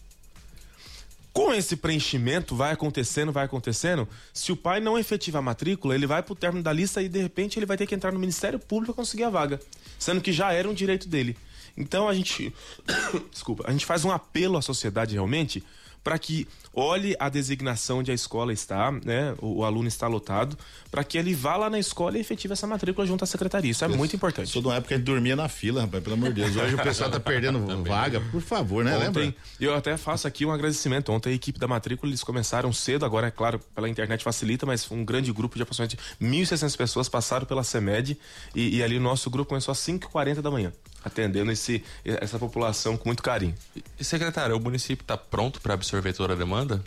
Com 1.33 1.55
esse 1.55 1.77
preenchimento, 1.77 2.55
vai 2.55 2.73
acontecendo, 2.73 3.33
vai 3.33 3.45
acontecendo. 3.45 4.07
Se 4.35 4.53
o 4.53 4.57
pai 4.57 4.81
não 4.81 4.99
efetiva 4.99 5.39
a 5.39 5.43
matrícula, 5.43 5.95
ele 5.95 6.07
vai 6.07 6.23
para 6.23 6.33
o 6.33 6.37
término 6.37 6.63
da 6.63 6.73
lista 6.73 7.03
e 7.03 7.09
de 7.09 7.21
repente 7.21 7.59
ele 7.59 7.65
vai 7.65 7.77
ter 7.77 7.87
que 7.87 7.95
entrar 7.95 8.13
no 8.13 8.19
Ministério 8.19 8.59
Público 8.59 8.93
para 8.93 9.03
conseguir 9.03 9.25
a 9.25 9.31
vaga, 9.31 9.59
sendo 9.99 10.21
que 10.21 10.33
já 10.33 10.53
era 10.53 10.69
um 10.69 10.75
direito 10.75 11.09
dele. 11.09 11.37
Então 11.77 12.07
a 12.07 12.15
gente, 12.15 12.55
desculpa, 13.33 13.65
a 13.67 13.73
gente 13.73 13.87
faz 13.87 14.05
um 14.05 14.11
apelo 14.11 14.59
à 14.59 14.63
sociedade 14.63 15.15
realmente 15.15 15.65
para 16.03 16.19
que 16.19 16.47
olhe 16.75 17.15
a 17.19 17.29
designação 17.29 17.99
onde 17.99 18.11
a 18.11 18.15
escola 18.15 18.53
está, 18.53 18.91
né? 18.91 19.35
O, 19.41 19.59
o 19.59 19.65
aluno 19.65 19.89
está 19.89 20.07
lotado, 20.07 20.57
para 20.91 21.05
que 21.05 21.19
ele 21.19 21.35
vá 21.35 21.57
lá 21.57 21.69
na 21.69 21.79
escola 21.79 22.17
e 22.17 22.21
efetive 22.21 22.53
essa 22.53 22.67
matrícula 22.67 23.07
junto 23.07 23.25
à 23.25 23.27
secretaria. 23.27 23.71
Isso 23.71 23.85
é 23.85 23.89
Isso, 23.89 23.97
muito 23.97 24.17
importante. 24.17 24.51
Sou 24.51 24.63
de 24.63 24.69
uma 24.69 24.77
época 24.77 24.97
que 24.97 25.03
dormia 25.03 25.37
na 25.37 25.49
fila, 25.49 25.83
rapaz, 25.83 26.03
pelo 26.03 26.15
amor 26.15 26.33
de 26.33 26.43
Deus. 26.43 26.57
Hoje 26.57 26.75
o 26.75 26.83
pessoal 26.83 27.09
está 27.09 27.21
perdendo 27.21 27.61
vaga, 27.85 28.21
por 28.21 28.41
favor, 28.41 28.85
né? 28.85 28.97
Ontem, 28.97 29.21
Lembra? 29.21 29.35
Eu 29.61 29.75
até 29.75 29.97
faço 29.97 30.27
aqui 30.27 30.45
um 30.45 30.51
agradecimento. 30.51 31.13
Ontem 31.13 31.31
a 31.31 31.35
equipe 31.35 31.59
da 31.59 31.69
matrícula, 31.69 32.11
eles 32.11 32.25
começaram 32.25 32.73
cedo, 32.73 33.05
agora 33.05 33.29
é 33.29 33.31
claro, 33.31 33.61
pela 33.75 33.89
internet 33.89 34.25
facilita, 34.25 34.67
mas 34.67 34.91
um 34.91 35.05
grande 35.05 35.33
grupo 35.33 35.57
de 35.57 35.63
aproximadamente 35.63 35.99
1.600 36.21 36.77
pessoas 36.77 37.09
passaram 37.09 37.47
pela 37.47 37.63
CEMED 37.63 38.19
e, 38.55 38.77
e 38.77 38.83
ali 38.83 38.97
o 38.97 39.01
nosso 39.01 39.31
grupo 39.31 39.51
começou 39.51 39.73
às 39.73 39.79
5h40 39.79 40.41
da 40.41 40.51
manhã 40.51 40.73
atendendo 41.05 41.51
esse, 41.51 41.83
essa 42.05 42.39
população 42.39 42.97
com 42.97 43.09
muito 43.09 43.23
carinho. 43.23 43.55
E 43.99 44.05
secretário, 44.05 44.57
o 44.57 44.61
município 44.61 45.03
está 45.03 45.17
pronto 45.17 45.61
para 45.61 45.75
absorver 45.75 46.13
toda 46.13 46.35
a 46.35 46.37
demanda? 46.37 46.83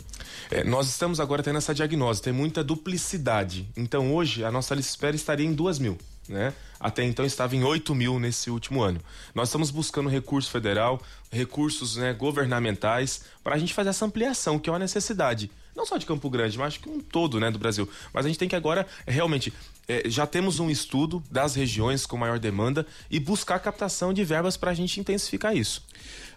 É, 0.50 0.64
nós 0.64 0.88
estamos 0.88 1.20
agora 1.20 1.42
tendo 1.42 1.58
essa 1.58 1.74
diagnose, 1.74 2.22
tem 2.22 2.32
muita 2.32 2.62
duplicidade. 2.62 3.68
Então 3.76 4.14
hoje 4.14 4.44
a 4.44 4.50
nossa 4.50 4.74
lista 4.74 4.90
espera 4.90 5.16
estaria 5.16 5.46
em 5.46 5.52
duas 5.52 5.78
mil. 5.78 5.98
Né? 6.28 6.52
Até 6.80 7.04
então 7.04 7.24
estava 7.24 7.54
em 7.54 7.62
8 7.62 7.94
mil 7.94 8.18
nesse 8.18 8.50
último 8.50 8.82
ano. 8.82 9.00
Nós 9.34 9.48
estamos 9.48 9.70
buscando 9.70 10.08
recurso 10.08 10.50
federal, 10.50 11.00
recursos 11.30 11.96
né, 11.96 12.12
governamentais, 12.12 13.22
para 13.44 13.54
a 13.54 13.58
gente 13.58 13.72
fazer 13.72 13.90
essa 13.90 14.04
ampliação, 14.04 14.58
que 14.58 14.68
é 14.68 14.72
uma 14.72 14.78
necessidade. 14.78 15.50
Não 15.74 15.84
só 15.84 15.98
de 15.98 16.06
Campo 16.06 16.28
Grande, 16.30 16.58
mas 16.58 16.68
acho 16.68 16.80
que 16.80 16.88
um 16.88 17.00
todo 17.00 17.38
né, 17.38 17.50
do 17.50 17.58
Brasil. 17.58 17.88
Mas 18.12 18.24
a 18.24 18.28
gente 18.28 18.38
tem 18.38 18.48
que 18.48 18.56
agora 18.56 18.86
realmente 19.06 19.52
é, 19.88 20.08
já 20.08 20.26
temos 20.26 20.58
um 20.58 20.70
estudo 20.70 21.22
das 21.30 21.54
regiões 21.54 22.06
com 22.06 22.16
maior 22.16 22.38
demanda 22.38 22.86
e 23.10 23.20
buscar 23.20 23.58
captação 23.60 24.12
de 24.12 24.24
verbas 24.24 24.56
para 24.56 24.70
a 24.70 24.74
gente 24.74 24.98
intensificar 24.98 25.56
isso. 25.56 25.82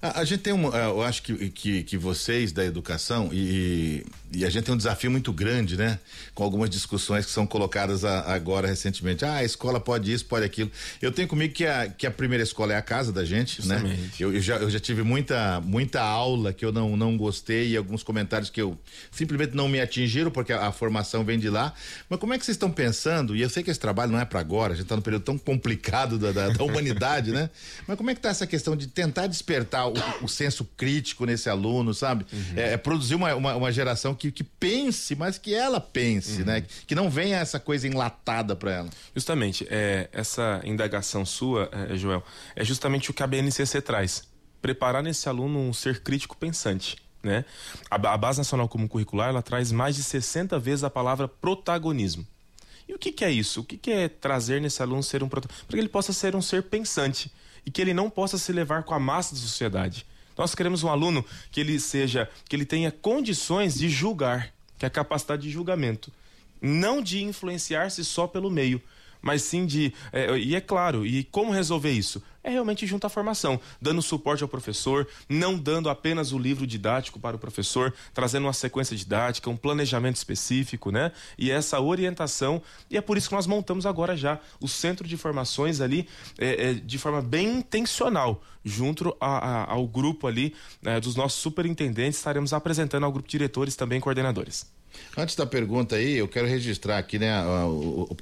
A, 0.01 0.22
a, 0.22 0.25
gente 0.25 0.39
tem 0.39 0.53
um, 0.53 0.74
é, 0.74 0.86
eu 0.86 1.01
acho 1.01 1.22
que, 1.22 1.50
que, 1.50 1.84
que 1.84 1.98
vocês 1.98 2.51
da 2.51 2.63
educação 2.63 3.29
e, 3.34 4.06
e, 4.32 4.46
a 4.46 4.50
gente 4.50 4.63
tem 4.63 4.74
um 4.74 4.77
desafio 4.77 5.12
muito 5.12 5.34
grande, 5.34 5.75
né? 5.75 6.00
Com 6.34 6.44
algumas 6.44 6.70
discussões 6.70 7.25
que 7.25 7.32
são 7.32 7.46
colocadas 7.46 8.06
a, 8.06 8.34
agora 8.34 8.68
recentemente. 8.68 9.25
Ah, 9.25 9.36
a 9.36 9.44
escola 9.44 9.79
pode 9.79 10.12
isso, 10.12 10.25
pode 10.25 10.46
aquilo. 10.46 10.72
Eu 11.01 11.12
tenho 11.12 11.27
comigo 11.27 11.53
que 11.53 11.65
a, 11.65 11.89
que 11.89 12.08
a 12.08 12.12
primeira 12.12 12.44
escola 12.44 12.74
é 12.74 12.77
a 12.77 12.82
casa 12.82 13.12
da 13.12 13.25
gente, 13.25 13.65
né? 13.68 13.75
Justamente. 13.75 14.01
né? 14.01 14.12
Eu, 14.20 14.34
eu, 14.34 14.41
já, 14.41 14.56
eu 14.56 14.70
já 14.70 14.79
tive 14.79 15.03
muita, 15.03 15.60
muita 15.62 16.01
aula 16.01 16.53
que 16.53 16.63
eu 16.63 16.72
não, 16.72 16.96
não 16.96 17.18
gostei 17.18 17.72
e 17.72 17.77
alguns 17.77 18.01
comentários 18.01 18.50
que 18.50 18.62
eu 18.62 18.77
simplesmente 19.12 19.53
não 19.53 19.68
me 19.68 19.82
atingiram 19.82 20.32
porque 20.32 20.53
a, 20.53 20.68
a 20.68 20.72
formação 20.72 21.25
vem 21.25 21.38
de 21.38 21.50
lá. 21.50 21.74
Mas 22.10 22.20
como 22.20 22.34
é 22.34 22.38
que 22.38 22.46
vocês 22.46 22.56
estão 22.56 22.72
pensando? 22.72 23.36
E 23.39 23.41
eu 23.41 23.50
sei 23.50 23.63
que 23.63 23.72
esse 23.72 23.79
trabalho 23.79 24.12
não 24.12 24.19
é 24.19 24.25
para 24.25 24.41
agora, 24.41 24.74
a 24.74 24.75
gente 24.75 24.84
está 24.84 24.98
num 24.98 25.01
período 25.01 25.24
tão 25.24 25.38
complicado 25.38 26.19
da, 26.19 26.34
da, 26.34 26.50
da 26.50 26.62
humanidade, 26.62 27.31
né? 27.31 27.50
Mas 27.88 27.96
como 27.96 28.10
é 28.10 28.13
que 28.13 28.19
está 28.19 28.27
essa 28.27 28.46
questão 28.46 28.75
de 28.75 28.88
tentar 28.88 29.27
despertar 29.27 29.88
o, 29.88 29.93
o 30.22 30.27
senso 30.27 30.65
crítico 30.75 31.25
nesse 31.25 31.50
aluno, 31.50 31.93
sabe? 31.93 32.25
Uhum. 32.34 32.53
É, 32.58 32.74
é, 32.74 32.77
produzir 32.77 33.15
uma, 33.15 33.34
uma, 33.34 33.55
uma, 33.55 33.72
geração 33.72 34.13
que, 34.13 34.29
que 34.29 34.43
pense, 34.43 35.15
mas 35.15 35.38
que 35.38 35.53
ela 35.53 35.79
pense, 35.79 36.41
uhum. 36.41 36.48
né? 36.48 36.65
Que 36.86 36.93
não 36.93 37.10
venha 37.10 37.38
essa 37.38 37.62
coisa 37.62 37.88
enlatada 37.88 38.58
para 38.58 38.74
ela. 38.74 38.89
Justamente, 39.15 39.65
é, 39.69 40.10
essa 40.12 40.60
indagação 40.65 41.25
sua, 41.25 41.69
é, 41.72 41.96
Joel, 41.96 42.22
é 42.58 42.65
justamente 42.65 43.10
o 43.10 43.13
que 43.13 43.24
a 43.24 43.27
BNCC 43.27 43.81
traz. 43.81 44.24
Preparar 44.62 45.01
nesse 45.01 45.29
aluno 45.29 45.60
um 45.60 45.72
ser 45.72 46.01
crítico 46.01 46.36
pensante. 46.36 46.98
Né? 47.24 47.46
A, 47.89 47.96
a 47.96 48.17
Base 48.17 48.38
Nacional 48.38 48.67
Comum 48.67 48.88
Curricular 48.88 49.29
ela 49.29 49.41
traz 49.41 49.72
mais 49.72 49.96
de 49.96 50.03
60 50.03 50.60
vezes 50.60 50.84
a 50.84 50.89
palavra 50.89 51.25
protagonismo. 51.25 52.27
E 52.89 52.93
o 52.93 52.98
que, 52.98 53.12
que 53.12 53.24
é 53.24 53.29
isso? 53.29 53.62
O 53.62 53.63
que, 53.63 53.77
que 53.77 53.91
é 53.91 54.10
trazer 54.10 54.60
nesse 54.60 54.81
aluno 54.81 55.03
ser 55.03 55.22
um 55.22 55.29
protagonista? 55.29 55.67
Para 55.67 55.77
que 55.77 55.79
ele 55.79 55.88
possa 55.88 56.12
ser 56.12 56.36
um 56.36 56.41
ser 56.41 56.63
pensante 56.63 57.31
e 57.63 57.69
que 57.69 57.79
ele 57.79 57.93
não 57.93 58.10
possa 58.10 58.36
se 58.36 58.51
levar 58.51 58.81
com 58.81 58.96
a 58.96 59.00
massa 59.00 59.36
da 59.36 59.41
sociedade. 59.41 60.08
Nós 60.36 60.55
queremos 60.55 60.81
um 60.81 60.89
aluno 60.89 61.24
que 61.51 61.60
ele 61.60 61.79
seja, 61.79 62.27
que 62.48 62.55
ele 62.55 62.65
tenha 62.65 62.91
condições 62.91 63.75
de 63.75 63.88
julgar, 63.89 64.51
que 64.75 64.86
é 64.86 64.88
a 64.88 64.89
capacidade 64.89 65.43
de 65.43 65.51
julgamento, 65.51 66.12
não 66.60 67.00
de 67.00 67.22
influenciar-se 67.24 68.03
só 68.03 68.25
pelo 68.25 68.50
meio 68.50 68.81
mas 69.22 69.44
sim 69.44 69.66
de. 69.66 69.94
É, 70.12 70.38
e 70.38 70.56
é 70.56 70.62
claro, 70.62 71.06
e 71.06 71.24
como 71.24 71.52
resolver 71.52 71.92
isso? 71.92 72.22
É 72.42 72.50
realmente 72.50 72.88
junto 72.88 73.06
à 73.06 73.10
formação, 73.10 73.60
dando 73.82 74.02
suporte 74.02 74.44
ao 74.44 74.50
professor, 74.50 75.08
não 75.28 75.58
dando 75.58 75.90
apenas 75.90 76.32
o 76.32 76.40
livro 76.40 76.66
didático 76.66 77.20
para 77.20 77.36
o 77.36 77.40
professor, 77.40 77.94
trazendo 78.14 78.46
uma 78.46 78.54
sequência 78.54 78.96
didática, 78.96 79.50
um 79.50 79.58
planejamento 79.58 80.16
específico, 80.16 80.90
né? 80.90 81.12
E 81.38 81.52
essa 81.52 81.80
orientação, 81.82 82.62
e 82.90 82.96
é 82.96 83.02
por 83.02 83.18
isso 83.18 83.28
que 83.28 83.36
nós 83.36 83.46
montamos 83.46 83.86
agora 83.86 84.16
já 84.16 84.40
o 84.60 84.68
centro 84.68 85.08
de 85.08 85.18
formações 85.18 85.82
ali 85.82 86.08
é, 86.38 86.70
é, 86.70 86.74
de 86.74 86.98
forma 86.98 87.22
bem 87.22 87.58
intencional, 87.58 88.42
junto 88.64 89.16
a, 89.20 89.38
a, 89.38 89.72
ao 89.72 89.86
grupo 89.86 90.26
ali 90.26 90.56
né, 90.82 91.00
dos 91.00 91.16
nossos 91.16 91.42
superintendentes, 91.42 92.20
estaremos 92.20 92.54
apresentando 92.54 93.04
ao 93.04 93.12
grupo 93.12 93.28
de 93.28 93.32
diretores 93.32 93.76
também 93.76 94.00
coordenadores. 94.00 94.79
Antes 95.17 95.36
da 95.36 95.46
pergunta 95.46 95.96
aí, 95.96 96.17
eu 96.17 96.27
quero 96.27 96.48
registrar 96.48 96.98
aqui, 96.98 97.19
né, 97.19 97.31
a, 97.31 97.65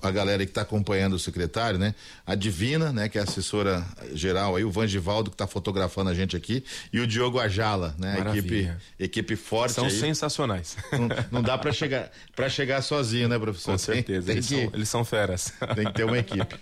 a 0.01 0.11
galera 0.11 0.45
que 0.45 0.51
está 0.51 0.61
acompanhando 0.61 1.13
o 1.13 1.19
secretário, 1.19 1.77
né, 1.77 1.93
a 2.25 2.35
Divina, 2.35 2.91
né, 2.91 3.09
que 3.09 3.17
é 3.17 3.21
assessora 3.21 3.85
geral 4.13 4.55
aí, 4.55 4.63
o 4.63 4.71
Vangivaldo 4.71 5.29
que 5.29 5.35
está 5.35 5.47
fotografando 5.47 6.09
a 6.09 6.13
gente 6.13 6.35
aqui 6.35 6.63
e 6.91 6.99
o 6.99 7.07
Diogo 7.07 7.39
Ajala, 7.39 7.95
né, 7.97 8.17
equipe, 8.29 8.71
equipe 8.99 9.35
forte. 9.35 9.73
São 9.73 9.85
aí. 9.85 9.91
sensacionais. 9.91 10.77
Não, 10.91 11.07
não 11.31 11.41
dá 11.41 11.57
para 11.57 11.71
chegar 11.71 12.11
para 12.35 12.49
chegar 12.49 12.81
sozinho, 12.81 13.27
né, 13.27 13.37
professor? 13.37 13.71
Com 13.71 13.77
certeza. 13.77 14.25
Tem, 14.25 14.25
tem 14.25 14.35
eles, 14.35 14.47
que, 14.47 14.55
são, 14.55 14.73
eles 14.73 14.89
são 14.89 15.05
feras. 15.05 15.53
Tem 15.75 15.85
que 15.85 15.93
ter 15.93 16.03
uma 16.03 16.17
equipe. 16.17 16.55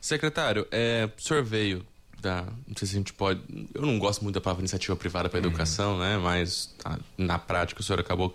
Secretário, 0.00 0.66
é, 0.70 1.08
o 1.16 1.22
senhor 1.22 1.42
veio 1.42 1.84
da. 2.20 2.42
Não 2.66 2.76
sei 2.76 2.88
se 2.88 2.94
a 2.94 2.98
gente 2.98 3.12
pode. 3.12 3.40
Eu 3.74 3.82
não 3.82 3.98
gosto 3.98 4.22
muito 4.22 4.34
da 4.34 4.40
palavra 4.40 4.62
iniciativa 4.62 4.96
privada 4.96 5.28
para 5.28 5.38
uhum. 5.40 5.46
educação, 5.46 5.98
né? 5.98 6.18
Mas 6.18 6.74
tá, 6.78 6.98
na 7.16 7.38
prática 7.38 7.80
o 7.80 7.84
senhor 7.84 8.00
acabou 8.00 8.34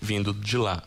vindo 0.00 0.32
de 0.32 0.56
lá. 0.56 0.82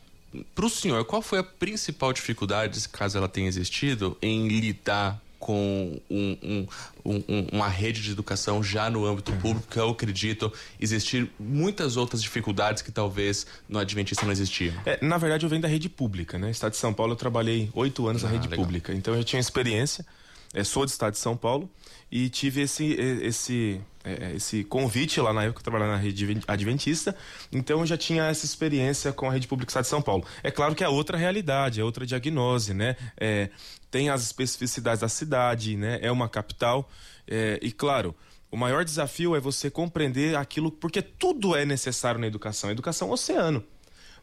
Para 0.55 0.65
o 0.65 0.69
senhor, 0.69 1.03
qual 1.05 1.21
foi 1.21 1.39
a 1.39 1.43
principal 1.43 2.13
dificuldade, 2.13 2.87
caso 2.89 3.17
ela 3.17 3.27
tenha 3.27 3.47
existido, 3.47 4.17
em 4.21 4.47
lidar 4.47 5.21
com 5.41 5.99
um, 6.09 6.37
um, 6.43 6.67
um, 7.03 7.47
uma 7.51 7.67
rede 7.67 8.01
de 8.01 8.11
educação 8.11 8.63
já 8.63 8.91
no 8.91 9.05
âmbito 9.07 9.33
público, 9.33 9.67
que 9.69 9.79
eu 9.79 9.89
acredito 9.89 10.53
existir 10.79 11.29
muitas 11.39 11.97
outras 11.97 12.21
dificuldades 12.21 12.83
que 12.83 12.91
talvez 12.91 13.47
no 13.67 13.79
Adventista 13.79 14.23
não 14.23 14.31
existiam? 14.31 14.75
É, 14.85 15.03
na 15.03 15.17
verdade, 15.17 15.43
eu 15.43 15.49
venho 15.49 15.61
da 15.61 15.67
rede 15.67 15.89
pública, 15.89 16.37
né? 16.37 16.51
Estado 16.51 16.73
de 16.73 16.77
São 16.77 16.93
Paulo, 16.93 17.13
eu 17.13 17.17
trabalhei 17.17 17.69
oito 17.73 18.07
anos 18.07 18.23
ah, 18.23 18.27
na 18.27 18.33
rede 18.33 18.47
legal. 18.47 18.63
pública, 18.63 18.93
então 18.93 19.15
eu 19.15 19.23
tinha 19.23 19.39
experiência. 19.39 20.05
É, 20.53 20.63
sou 20.63 20.85
do 20.85 20.89
Estado 20.89 21.13
de 21.13 21.19
São 21.19 21.37
Paulo 21.37 21.69
e 22.11 22.29
tive 22.29 22.61
esse, 22.61 22.93
esse, 22.93 23.81
é, 24.03 24.33
esse 24.35 24.65
convite 24.65 25.21
lá 25.21 25.31
na 25.31 25.43
época 25.43 25.55
que 25.55 25.59
eu 25.61 25.71
trabalhava 25.71 25.93
na 25.93 25.97
rede 25.97 26.41
adventista, 26.45 27.15
então 27.53 27.79
eu 27.79 27.85
já 27.85 27.97
tinha 27.97 28.25
essa 28.25 28.45
experiência 28.45 29.13
com 29.13 29.29
a 29.29 29.31
rede 29.31 29.47
pública 29.47 29.67
do 29.67 29.69
Estado 29.69 29.83
de 29.83 29.89
São 29.89 30.01
Paulo. 30.01 30.25
É 30.43 30.51
claro 30.51 30.75
que 30.75 30.83
é 30.83 30.89
outra 30.89 31.17
realidade, 31.17 31.79
é 31.79 31.83
outra 31.83 32.05
diagnose, 32.05 32.73
né? 32.73 32.97
É, 33.17 33.49
tem 33.89 34.09
as 34.09 34.23
especificidades 34.23 34.99
da 34.99 35.07
cidade, 35.07 35.77
né? 35.77 35.99
É 36.01 36.11
uma 36.11 36.27
capital 36.27 36.89
é, 37.27 37.57
e 37.61 37.71
claro. 37.71 38.13
O 38.51 38.57
maior 38.57 38.83
desafio 38.83 39.33
é 39.33 39.39
você 39.39 39.71
compreender 39.71 40.35
aquilo, 40.35 40.69
porque 40.69 41.01
tudo 41.01 41.55
é 41.55 41.65
necessário 41.65 42.19
na 42.19 42.27
educação. 42.27 42.69
A 42.69 42.73
educação 42.73 43.07
é 43.07 43.11
um 43.11 43.13
oceano. 43.13 43.63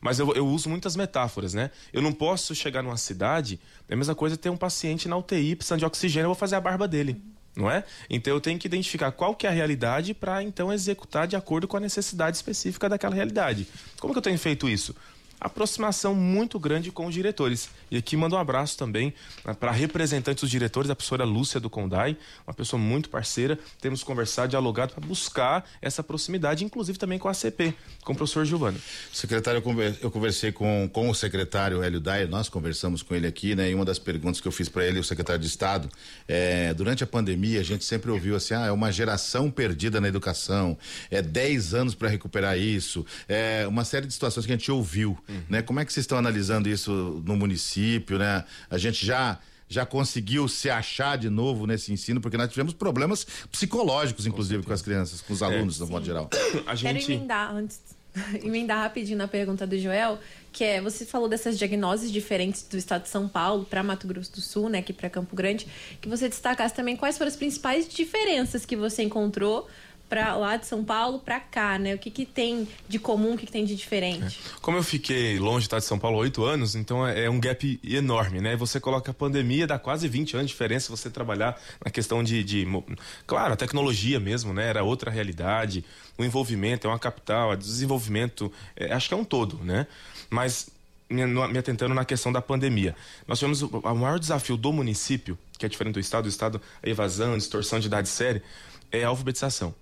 Mas 0.00 0.18
eu, 0.18 0.32
eu 0.34 0.46
uso 0.46 0.68
muitas 0.68 0.96
metáforas, 0.96 1.54
né? 1.54 1.70
Eu 1.92 2.00
não 2.00 2.12
posso 2.12 2.54
chegar 2.54 2.82
numa 2.82 2.96
cidade, 2.96 3.60
é 3.88 3.94
a 3.94 3.96
mesma 3.96 4.14
coisa 4.14 4.36
ter 4.36 4.50
um 4.50 4.56
paciente 4.56 5.08
na 5.08 5.16
UTI 5.16 5.56
precisando 5.56 5.80
de 5.80 5.86
oxigênio, 5.86 6.26
eu 6.26 6.30
vou 6.30 6.36
fazer 6.36 6.56
a 6.56 6.60
barba 6.60 6.86
dele 6.86 7.20
não 7.58 7.68
é? 7.68 7.82
Então 8.08 8.32
eu 8.32 8.40
tenho 8.40 8.56
que 8.56 8.68
identificar 8.68 9.10
qual 9.10 9.34
que 9.34 9.44
é 9.44 9.50
a 9.50 9.52
realidade 9.52 10.14
para 10.14 10.40
então 10.42 10.72
executar 10.72 11.26
de 11.26 11.34
acordo 11.34 11.66
com 11.66 11.76
a 11.76 11.80
necessidade 11.80 12.36
específica 12.36 12.88
daquela 12.88 13.14
realidade. 13.14 13.66
Como 13.98 14.14
que 14.14 14.18
eu 14.18 14.22
tenho 14.22 14.38
feito 14.38 14.68
isso? 14.68 14.94
Aproximação 15.40 16.14
muito 16.14 16.58
grande 16.58 16.90
com 16.90 17.06
os 17.06 17.14
diretores. 17.14 17.70
E 17.90 17.96
aqui 17.96 18.16
mando 18.16 18.36
um 18.36 18.38
abraço 18.38 18.76
também 18.76 19.12
né, 19.44 19.54
para 19.54 19.70
representantes 19.70 20.42
dos 20.42 20.50
diretores, 20.50 20.90
a 20.90 20.94
professora 20.94 21.24
Lúcia 21.24 21.60
do 21.60 21.70
Condai, 21.70 22.16
uma 22.46 22.54
pessoa 22.54 22.80
muito 22.80 23.08
parceira. 23.08 23.58
Temos 23.80 24.02
conversado, 24.02 24.48
dialogado 24.48 24.94
para 24.94 25.06
buscar 25.06 25.64
essa 25.80 26.02
proximidade, 26.02 26.64
inclusive 26.64 26.98
também 26.98 27.18
com 27.18 27.28
a 27.28 27.34
CP, 27.34 27.74
com 28.02 28.12
o 28.12 28.16
professor 28.16 28.44
Giovano. 28.44 28.78
Secretário, 29.12 29.62
eu 30.00 30.10
conversei 30.10 30.52
com, 30.52 30.88
com 30.92 31.08
o 31.08 31.14
secretário 31.14 31.82
Hélio 31.82 32.00
Dyer, 32.00 32.28
nós 32.28 32.48
conversamos 32.48 33.02
com 33.02 33.14
ele 33.14 33.26
aqui, 33.26 33.54
né? 33.54 33.70
E 33.70 33.74
uma 33.74 33.84
das 33.84 33.98
perguntas 33.98 34.40
que 34.40 34.48
eu 34.48 34.52
fiz 34.52 34.68
para 34.68 34.86
ele, 34.86 34.98
o 34.98 35.04
secretário 35.04 35.40
de 35.40 35.46
Estado, 35.46 35.88
é, 36.26 36.74
durante 36.74 37.04
a 37.04 37.06
pandemia, 37.06 37.60
a 37.60 37.64
gente 37.64 37.84
sempre 37.84 38.10
ouviu 38.10 38.36
assim: 38.36 38.54
ah, 38.54 38.66
é 38.66 38.72
uma 38.72 38.90
geração 38.90 39.50
perdida 39.50 40.00
na 40.00 40.08
educação, 40.08 40.76
é 41.10 41.22
10 41.22 41.74
anos 41.74 41.94
para 41.94 42.08
recuperar 42.08 42.58
isso, 42.58 43.04
é 43.28 43.66
uma 43.66 43.84
série 43.84 44.06
de 44.06 44.12
situações 44.12 44.46
que 44.46 44.52
a 44.52 44.56
gente 44.56 44.70
ouviu. 44.70 45.18
Uhum. 45.28 45.42
Né? 45.48 45.62
Como 45.62 45.80
é 45.80 45.84
que 45.84 45.92
vocês 45.92 46.04
estão 46.04 46.18
analisando 46.18 46.68
isso 46.68 47.22
no 47.24 47.36
município, 47.36 48.18
né? 48.18 48.44
A 48.70 48.78
gente 48.78 49.04
já 49.04 49.38
já 49.68 49.84
conseguiu 49.84 50.48
se 50.48 50.70
achar 50.70 51.18
de 51.18 51.28
novo 51.28 51.66
nesse 51.66 51.92
ensino, 51.92 52.20
porque 52.20 52.38
nós 52.38 52.48
tivemos 52.48 52.72
problemas 52.72 53.26
psicológicos, 53.52 54.26
inclusive, 54.26 54.62
com, 54.62 54.68
com 54.68 54.72
as 54.72 54.80
crianças, 54.80 55.20
com 55.20 55.32
os 55.32 55.42
alunos, 55.42 55.76
é, 55.76 55.84
no 55.84 55.90
modo 55.90 56.06
geral. 56.06 56.30
A 56.66 56.74
gente... 56.74 57.06
Quero 57.06 57.12
emendar 57.12 57.54
antes, 57.54 57.80
emendar 58.42 58.78
rapidinho 58.78 59.18
na 59.18 59.28
pergunta 59.28 59.66
do 59.66 59.78
Joel, 59.78 60.18
que 60.52 60.64
é, 60.64 60.80
você 60.80 61.04
falou 61.04 61.28
dessas 61.28 61.58
diagnoses 61.58 62.10
diferentes 62.10 62.62
do 62.62 62.78
estado 62.78 63.02
de 63.02 63.08
São 63.08 63.28
Paulo 63.28 63.64
para 63.64 63.82
Mato 63.82 64.06
Grosso 64.06 64.32
do 64.32 64.40
Sul, 64.40 64.68
né, 64.68 64.78
aqui 64.78 64.92
para 64.92 65.10
Campo 65.10 65.36
Grande, 65.36 65.66
que 66.00 66.08
você 66.08 66.28
destacasse 66.28 66.74
também 66.74 66.96
quais 66.96 67.18
foram 67.18 67.28
as 67.28 67.36
principais 67.36 67.86
diferenças 67.86 68.64
que 68.64 68.74
você 68.74 69.02
encontrou 69.02 69.68
para 70.08 70.34
lá 70.36 70.56
de 70.56 70.66
São 70.66 70.82
Paulo 70.82 71.18
para 71.18 71.38
cá, 71.38 71.78
né? 71.78 71.94
O 71.94 71.98
que, 71.98 72.10
que 72.10 72.24
tem 72.24 72.66
de 72.88 72.98
comum, 72.98 73.34
o 73.34 73.38
que, 73.38 73.46
que 73.46 73.52
tem 73.52 73.64
de 73.64 73.76
diferente? 73.76 74.40
É. 74.44 74.58
Como 74.60 74.76
eu 74.76 74.82
fiquei 74.82 75.38
longe 75.38 75.68
tá, 75.68 75.78
de 75.78 75.84
São 75.84 75.98
Paulo 75.98 76.18
oito 76.18 76.44
anos, 76.44 76.74
então 76.74 77.06
é, 77.06 77.24
é 77.24 77.30
um 77.30 77.38
gap 77.38 77.80
enorme, 77.84 78.40
né? 78.40 78.56
Você 78.56 78.80
coloca 78.80 79.10
a 79.10 79.14
pandemia, 79.14 79.66
dá 79.66 79.78
quase 79.78 80.08
20 80.08 80.34
anos 80.34 80.46
de 80.46 80.52
diferença 80.52 80.90
você 80.90 81.10
trabalhar 81.10 81.60
na 81.84 81.90
questão 81.90 82.22
de, 82.22 82.42
de 82.42 82.66
claro, 83.26 83.52
a 83.52 83.56
tecnologia 83.56 84.18
mesmo, 84.18 84.54
né? 84.54 84.68
Era 84.68 84.82
outra 84.82 85.10
realidade, 85.10 85.84
o 86.16 86.24
envolvimento, 86.24 86.86
é 86.86 86.90
uma 86.90 86.98
capital, 86.98 87.50
o 87.50 87.56
desenvolvimento, 87.56 88.52
é, 88.76 88.92
acho 88.92 89.08
que 89.08 89.14
é 89.14 89.16
um 89.16 89.24
todo, 89.24 89.58
né? 89.62 89.86
Mas 90.30 90.70
me, 91.10 91.58
atentando 91.58 91.94
na 91.94 92.04
questão 92.04 92.30
da 92.30 92.42
pandemia. 92.42 92.94
Nós 93.26 93.38
tivemos 93.38 93.62
o, 93.62 93.68
o 93.68 93.94
maior 93.94 94.18
desafio 94.18 94.56
do 94.56 94.72
município, 94.72 95.38
que 95.58 95.64
é 95.64 95.68
diferente 95.68 95.94
do 95.94 96.00
Estado, 96.00 96.24
do 96.24 96.28
Estado, 96.28 96.60
a 96.82 96.88
evasão, 96.88 97.36
distorção 97.36 97.80
de 97.80 97.86
idade 97.86 98.08
séria, 98.08 98.42
é 98.92 99.04
a 99.04 99.08
alfabetização. 99.08 99.74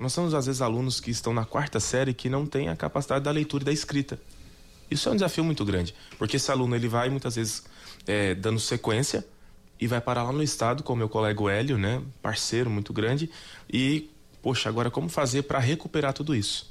Nós 0.00 0.14
temos, 0.14 0.34
às 0.34 0.46
vezes, 0.46 0.62
alunos 0.62 1.00
que 1.00 1.10
estão 1.10 1.34
na 1.34 1.44
quarta 1.44 1.78
série 1.78 2.14
que 2.14 2.28
não 2.28 2.46
têm 2.46 2.68
a 2.68 2.76
capacidade 2.76 3.24
da 3.24 3.30
leitura 3.30 3.62
e 3.62 3.66
da 3.66 3.72
escrita. 3.72 4.18
Isso 4.90 5.08
é 5.08 5.12
um 5.12 5.14
desafio 5.14 5.42
muito 5.42 5.64
grande, 5.64 5.94
porque 6.18 6.36
esse 6.36 6.50
aluno 6.50 6.76
ele 6.76 6.88
vai 6.88 7.08
muitas 7.08 7.36
vezes 7.36 7.64
é, 8.06 8.34
dando 8.34 8.60
sequência 8.60 9.26
e 9.80 9.86
vai 9.86 10.00
parar 10.00 10.24
lá 10.24 10.32
no 10.32 10.42
estado 10.42 10.82
com 10.82 10.92
o 10.92 10.96
meu 10.96 11.08
colega 11.08 11.50
Hélio, 11.50 11.78
né, 11.78 12.02
parceiro 12.20 12.68
muito 12.68 12.92
grande, 12.92 13.30
e 13.72 14.10
poxa, 14.42 14.68
agora 14.68 14.90
como 14.90 15.08
fazer 15.08 15.42
para 15.42 15.58
recuperar 15.58 16.12
tudo 16.12 16.34
isso? 16.34 16.70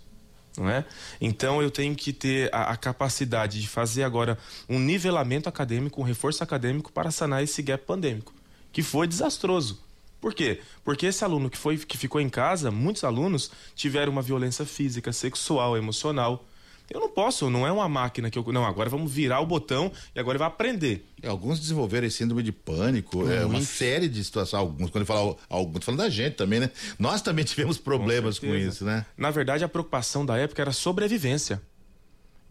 Não 0.58 0.70
é? 0.70 0.86
Então 1.20 1.62
eu 1.62 1.72
tenho 1.72 1.96
que 1.96 2.12
ter 2.12 2.54
a, 2.54 2.72
a, 2.72 2.78
capacidade 2.78 3.62
de 3.62 3.68
fazer 3.68 4.04
agora 4.04 4.38
um 4.68 4.78
nivelamento 4.78 5.48
acadêmico, 5.48 6.02
um 6.02 6.04
reforço 6.04 6.44
acadêmico 6.44 6.92
para 6.92 7.10
sanar 7.10 7.42
esse 7.42 7.62
gap 7.62 7.86
pandêmico, 7.86 8.34
que 8.72 8.84
foi 8.84 9.08
desastroso. 9.08 9.82
Por 10.22 10.36
quê? 10.36 10.62
Porque 10.86 11.08
esse 11.08 11.24
aluno 11.24 11.50
que, 11.50 11.58
foi, 11.58 11.78
que 11.80 11.98
ficou 11.98 12.22
em 12.22 12.30
casa, 12.30 12.70
muitos 12.70 13.04
alunos 13.04 13.52
tiveram 13.76 14.12
uma 14.12 14.22
violência 14.22 14.64
física, 14.66 15.12
sexual, 15.12 15.76
emocional. 15.76 16.46
Eu 16.94 17.00
não 17.00 17.10
posso, 17.10 17.50
não 17.50 17.66
é 17.66 17.72
uma 17.72 17.88
máquina 17.88 18.30
que 18.30 18.38
eu. 18.38 18.44
Não, 18.52 18.66
agora 18.66 18.90
vamos 18.90 19.12
virar 19.12 19.40
o 19.40 19.46
botão 19.46 19.92
e 20.14 20.20
agora 20.20 20.36
ele 20.36 20.40
vai 20.40 20.48
aprender. 20.50 21.08
É, 21.24 21.28
alguns 21.30 21.60
desenvolveram 21.60 22.10
síndrome 22.10 22.44
de 22.44 22.52
pânico, 22.52 23.30
é 23.32 23.46
uma 23.46 23.62
série 23.62 24.10
de 24.10 24.22
situações. 24.22 24.60
Alguns, 24.60 24.90
quando 24.90 25.04
eu 25.04 25.06
falo 25.06 25.38
alguns, 25.50 25.86
falando 25.86 26.02
da 26.02 26.10
gente 26.10 26.36
também, 26.36 26.60
né? 26.60 26.70
Nós 27.00 27.22
também 27.22 27.46
tivemos 27.46 27.78
problemas 27.78 28.38
com, 28.38 28.48
com 28.48 28.56
isso, 28.56 28.84
né? 28.84 29.06
Na 29.18 29.32
verdade, 29.32 29.64
a 29.64 29.70
preocupação 29.70 30.26
da 30.26 30.38
época 30.38 30.62
era 30.62 30.74
sobrevivência. 30.74 31.62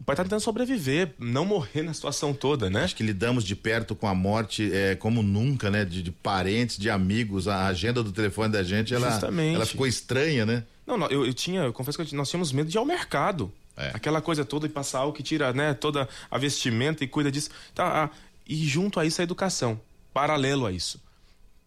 O 0.01 0.03
pai 0.03 0.15
tá 0.15 0.23
tentando 0.23 0.41
sobreviver, 0.41 1.13
não 1.19 1.45
morrer 1.45 1.83
na 1.83 1.93
situação 1.93 2.33
toda, 2.33 2.71
né? 2.71 2.85
Acho 2.85 2.95
que 2.95 3.03
lidamos 3.03 3.43
de 3.43 3.55
perto 3.55 3.93
com 3.93 4.07
a 4.07 4.15
morte 4.15 4.67
é, 4.73 4.95
como 4.95 5.21
nunca, 5.21 5.69
né? 5.69 5.85
De, 5.85 6.01
de, 6.01 6.09
parentes, 6.09 6.79
de 6.79 6.89
amigos, 6.89 7.47
a 7.47 7.67
agenda 7.67 8.01
do 8.01 8.11
telefone 8.11 8.51
da 8.51 8.63
gente, 8.63 8.95
ela, 8.95 9.11
Justamente. 9.11 9.53
ela 9.53 9.65
ficou 9.67 9.85
estranha, 9.85 10.43
né? 10.43 10.63
Não, 10.87 10.97
não 10.97 11.07
eu, 11.09 11.23
eu 11.23 11.33
tinha, 11.35 11.61
eu 11.61 11.71
confesso 11.71 12.03
que 12.03 12.15
nós 12.15 12.27
tínhamos 12.27 12.51
medo 12.51 12.67
de 12.67 12.77
ir 12.77 12.79
ao 12.79 12.85
mercado. 12.85 13.53
É. 13.77 13.91
Aquela 13.93 14.21
coisa 14.21 14.43
toda 14.43 14.65
e 14.65 14.69
passar 14.69 15.01
algo 15.01 15.13
que 15.13 15.21
tira, 15.21 15.53
né, 15.53 15.75
toda 15.75 16.09
a 16.31 16.37
vestimenta 16.39 17.03
e 17.03 17.07
cuida 17.07 17.31
disso. 17.31 17.51
Tá, 17.75 18.05
ah, 18.05 18.09
e 18.47 18.55
junto 18.65 18.99
a 18.99 19.05
isso 19.05 19.21
a 19.21 19.23
educação, 19.23 19.79
paralelo 20.11 20.65
a 20.65 20.71
isso 20.71 20.99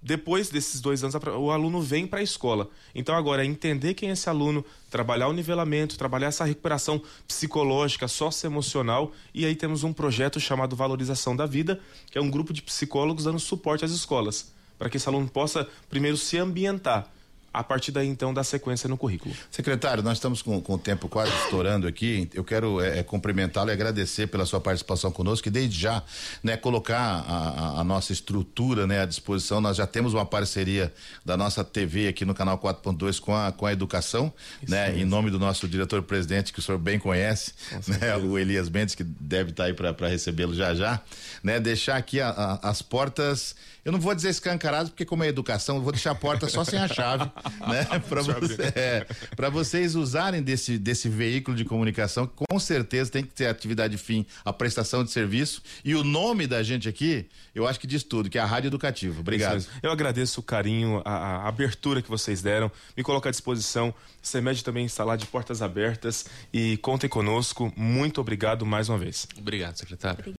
depois 0.05 0.51
desses 0.51 0.83
dois 0.83 1.03
anos, 1.03 1.15
o 1.15 1.51
aluno 1.51 1.81
vem 1.81 2.07
para 2.07 2.21
a 2.21 2.23
escola. 2.23 2.69
Então, 2.95 3.15
agora, 3.15 3.43
é 3.43 3.47
entender 3.47 3.95
quem 3.95 4.11
é 4.11 4.13
esse 4.13 4.29
aluno, 4.29 4.63
trabalhar 4.91 5.29
o 5.29 5.33
nivelamento, 5.33 5.97
trabalhar 5.97 6.27
essa 6.27 6.45
recuperação 6.45 7.01
psicológica, 7.27 8.07
socioemocional. 8.07 9.13
E 9.33 9.47
aí 9.47 9.57
temos 9.57 9.83
um 9.83 9.95
projeto 9.95 10.39
chamado 10.39 10.77
Valorização 10.77 11.35
da 11.35 11.47
Vida, 11.47 11.81
que 12.11 12.19
é 12.19 12.21
um 12.21 12.31
grupo 12.31 12.53
de 12.53 12.61
psicólogos 12.61 13.25
dando 13.25 13.41
suporte 13.41 13.83
às 13.83 13.93
escolas, 13.93 14.53
para 14.79 14.91
que 14.91 14.99
esse 14.99 15.09
aluno 15.09 15.27
possa, 15.27 15.67
primeiro, 15.89 16.19
se 16.19 16.37
ambientar 16.37 17.11
a 17.55 17.63
partir 17.63 17.93
daí 17.93 18.09
então 18.09 18.35
da 18.35 18.43
sequência 18.43 18.89
no 18.89 18.99
currículo. 18.99 19.33
Secretário, 19.49 20.03
nós 20.03 20.19
estamos 20.19 20.43
com, 20.43 20.61
com 20.61 20.75
o 20.75 20.79
tempo 20.79 21.09
quase 21.09 21.31
estourando 21.45 21.87
aqui. 21.87 22.29
Eu 22.35 22.43
quero 22.43 22.81
é, 22.81 22.99
é 22.99 23.03
cumprimentá-lo 23.05 23.71
e 23.71 23.73
agradecer 23.73 24.27
pela 24.27 24.45
sua 24.45 24.61
participação 24.61 25.13
conosco 25.13 25.47
e 25.47 25.51
desde 25.51 25.79
já, 25.79 26.03
né, 26.43 26.57
colocar 26.57 26.99
a, 26.99 27.77
a, 27.79 27.81
a, 27.81 27.85
nossa 27.85 28.13
estrutura, 28.13 28.89
né, 28.89 29.03
à 29.03 29.07
disposição. 29.07 29.61
Nós 29.61 29.77
já 29.77 29.87
temos 29.87 30.13
uma 30.15 30.27
parceria 30.27 30.93
da 31.25 31.37
nossa 31.37 31.63
TV 31.63 32.09
aqui 32.09 32.25
no 32.25 32.35
canal 32.35 32.59
4.2 32.59 33.21
com 33.21 33.35
a 33.35 33.53
com 33.53 33.67
a 33.67 33.73
educação, 33.73 34.33
Isso 34.61 34.73
né, 34.73 34.89
mesmo. 34.89 35.03
em 35.03 35.05
nome 35.05 35.31
do 35.31 35.39
nosso 35.39 35.69
diretor-presidente 35.69 36.53
que 36.53 36.59
o 36.59 36.63
senhor 36.63 36.79
bem 36.79 36.99
conhece, 36.99 37.53
né, 37.87 38.17
o 38.17 38.37
Elias 38.37 38.69
Mendes 38.69 38.97
que 38.97 39.05
deve 39.05 39.51
estar 39.51 39.65
aí 39.65 39.75
para 39.75 40.09
recebê-lo 40.09 40.55
já 40.55 40.75
já, 40.75 41.01
né, 41.43 41.61
deixar 41.61 41.97
aqui 41.97 42.21
a, 42.21 42.59
as 42.63 42.83
portas 42.83 43.55
eu 43.85 43.93
não 43.93 44.01
vou 44.01 44.15
dizer 44.15 44.31
escancaradas, 44.31 44.89
porque 44.89 45.05
como 45.05 45.23
é 45.25 45.29
educação, 45.29 45.77
eu 45.77 45.83
vou 45.83 45.93
deixar 45.93 46.13
a 46.13 46.15
porta 46.15 46.49
só 46.49 46.65
sem 46.65 46.79
a 46.79 46.89
chave, 46.89 47.31
né? 47.69 47.85
Para 48.09 48.23
você, 48.23 48.63
é, 48.75 49.07
vocês 49.51 49.95
usarem 49.95 50.43
desse, 50.43 50.79
desse 50.79 51.09
veículo 51.09 51.57
de 51.57 51.65
comunicação, 51.65 52.27
que 52.27 52.33
com 52.49 52.59
certeza 52.59 53.11
tem 53.11 53.23
que 53.23 53.33
ter 53.33 53.47
atividade 53.47 53.97
fim, 53.97 54.27
a 54.45 54.53
prestação 54.53 55.05
de 55.05 55.11
serviço. 55.11 55.63
E 55.85 55.95
o 55.95 56.03
nome 56.03 56.47
da 56.47 56.63
gente 56.63 56.89
aqui, 56.89 57.27
eu 57.55 57.67
acho 57.67 57.79
que 57.79 57.87
diz 57.87 58.03
tudo, 58.03 58.29
que 58.29 58.39
é 58.39 58.41
a 58.41 58.47
Rádio 58.47 58.69
Educativa. 58.69 59.21
Obrigado. 59.21 59.65
Eu 59.83 59.91
agradeço 59.91 60.41
o 60.41 60.43
carinho, 60.43 61.01
a, 61.05 61.13
a, 61.13 61.49
abertura 61.49 62.03
que 62.03 62.09
vocês 62.09 62.43
deram, 62.43 62.71
me 62.97 63.03
coloca 63.03 63.29
à 63.29 63.33
disposição. 63.33 63.95
CEMED 64.23 64.65
também 64.65 64.87
está 64.87 65.05
lá 65.05 65.17
de 65.17 65.27
portas 65.27 65.61
abertas 65.61 66.27
e 66.53 66.77
contem 66.79 67.09
conosco. 67.09 67.73
Muito 67.77 68.21
obrigado 68.21 68.65
mais 68.65 68.89
uma 68.89 68.99
vez. 68.99 69.29
Obrigado, 69.37 69.77
secretário. 69.77 70.25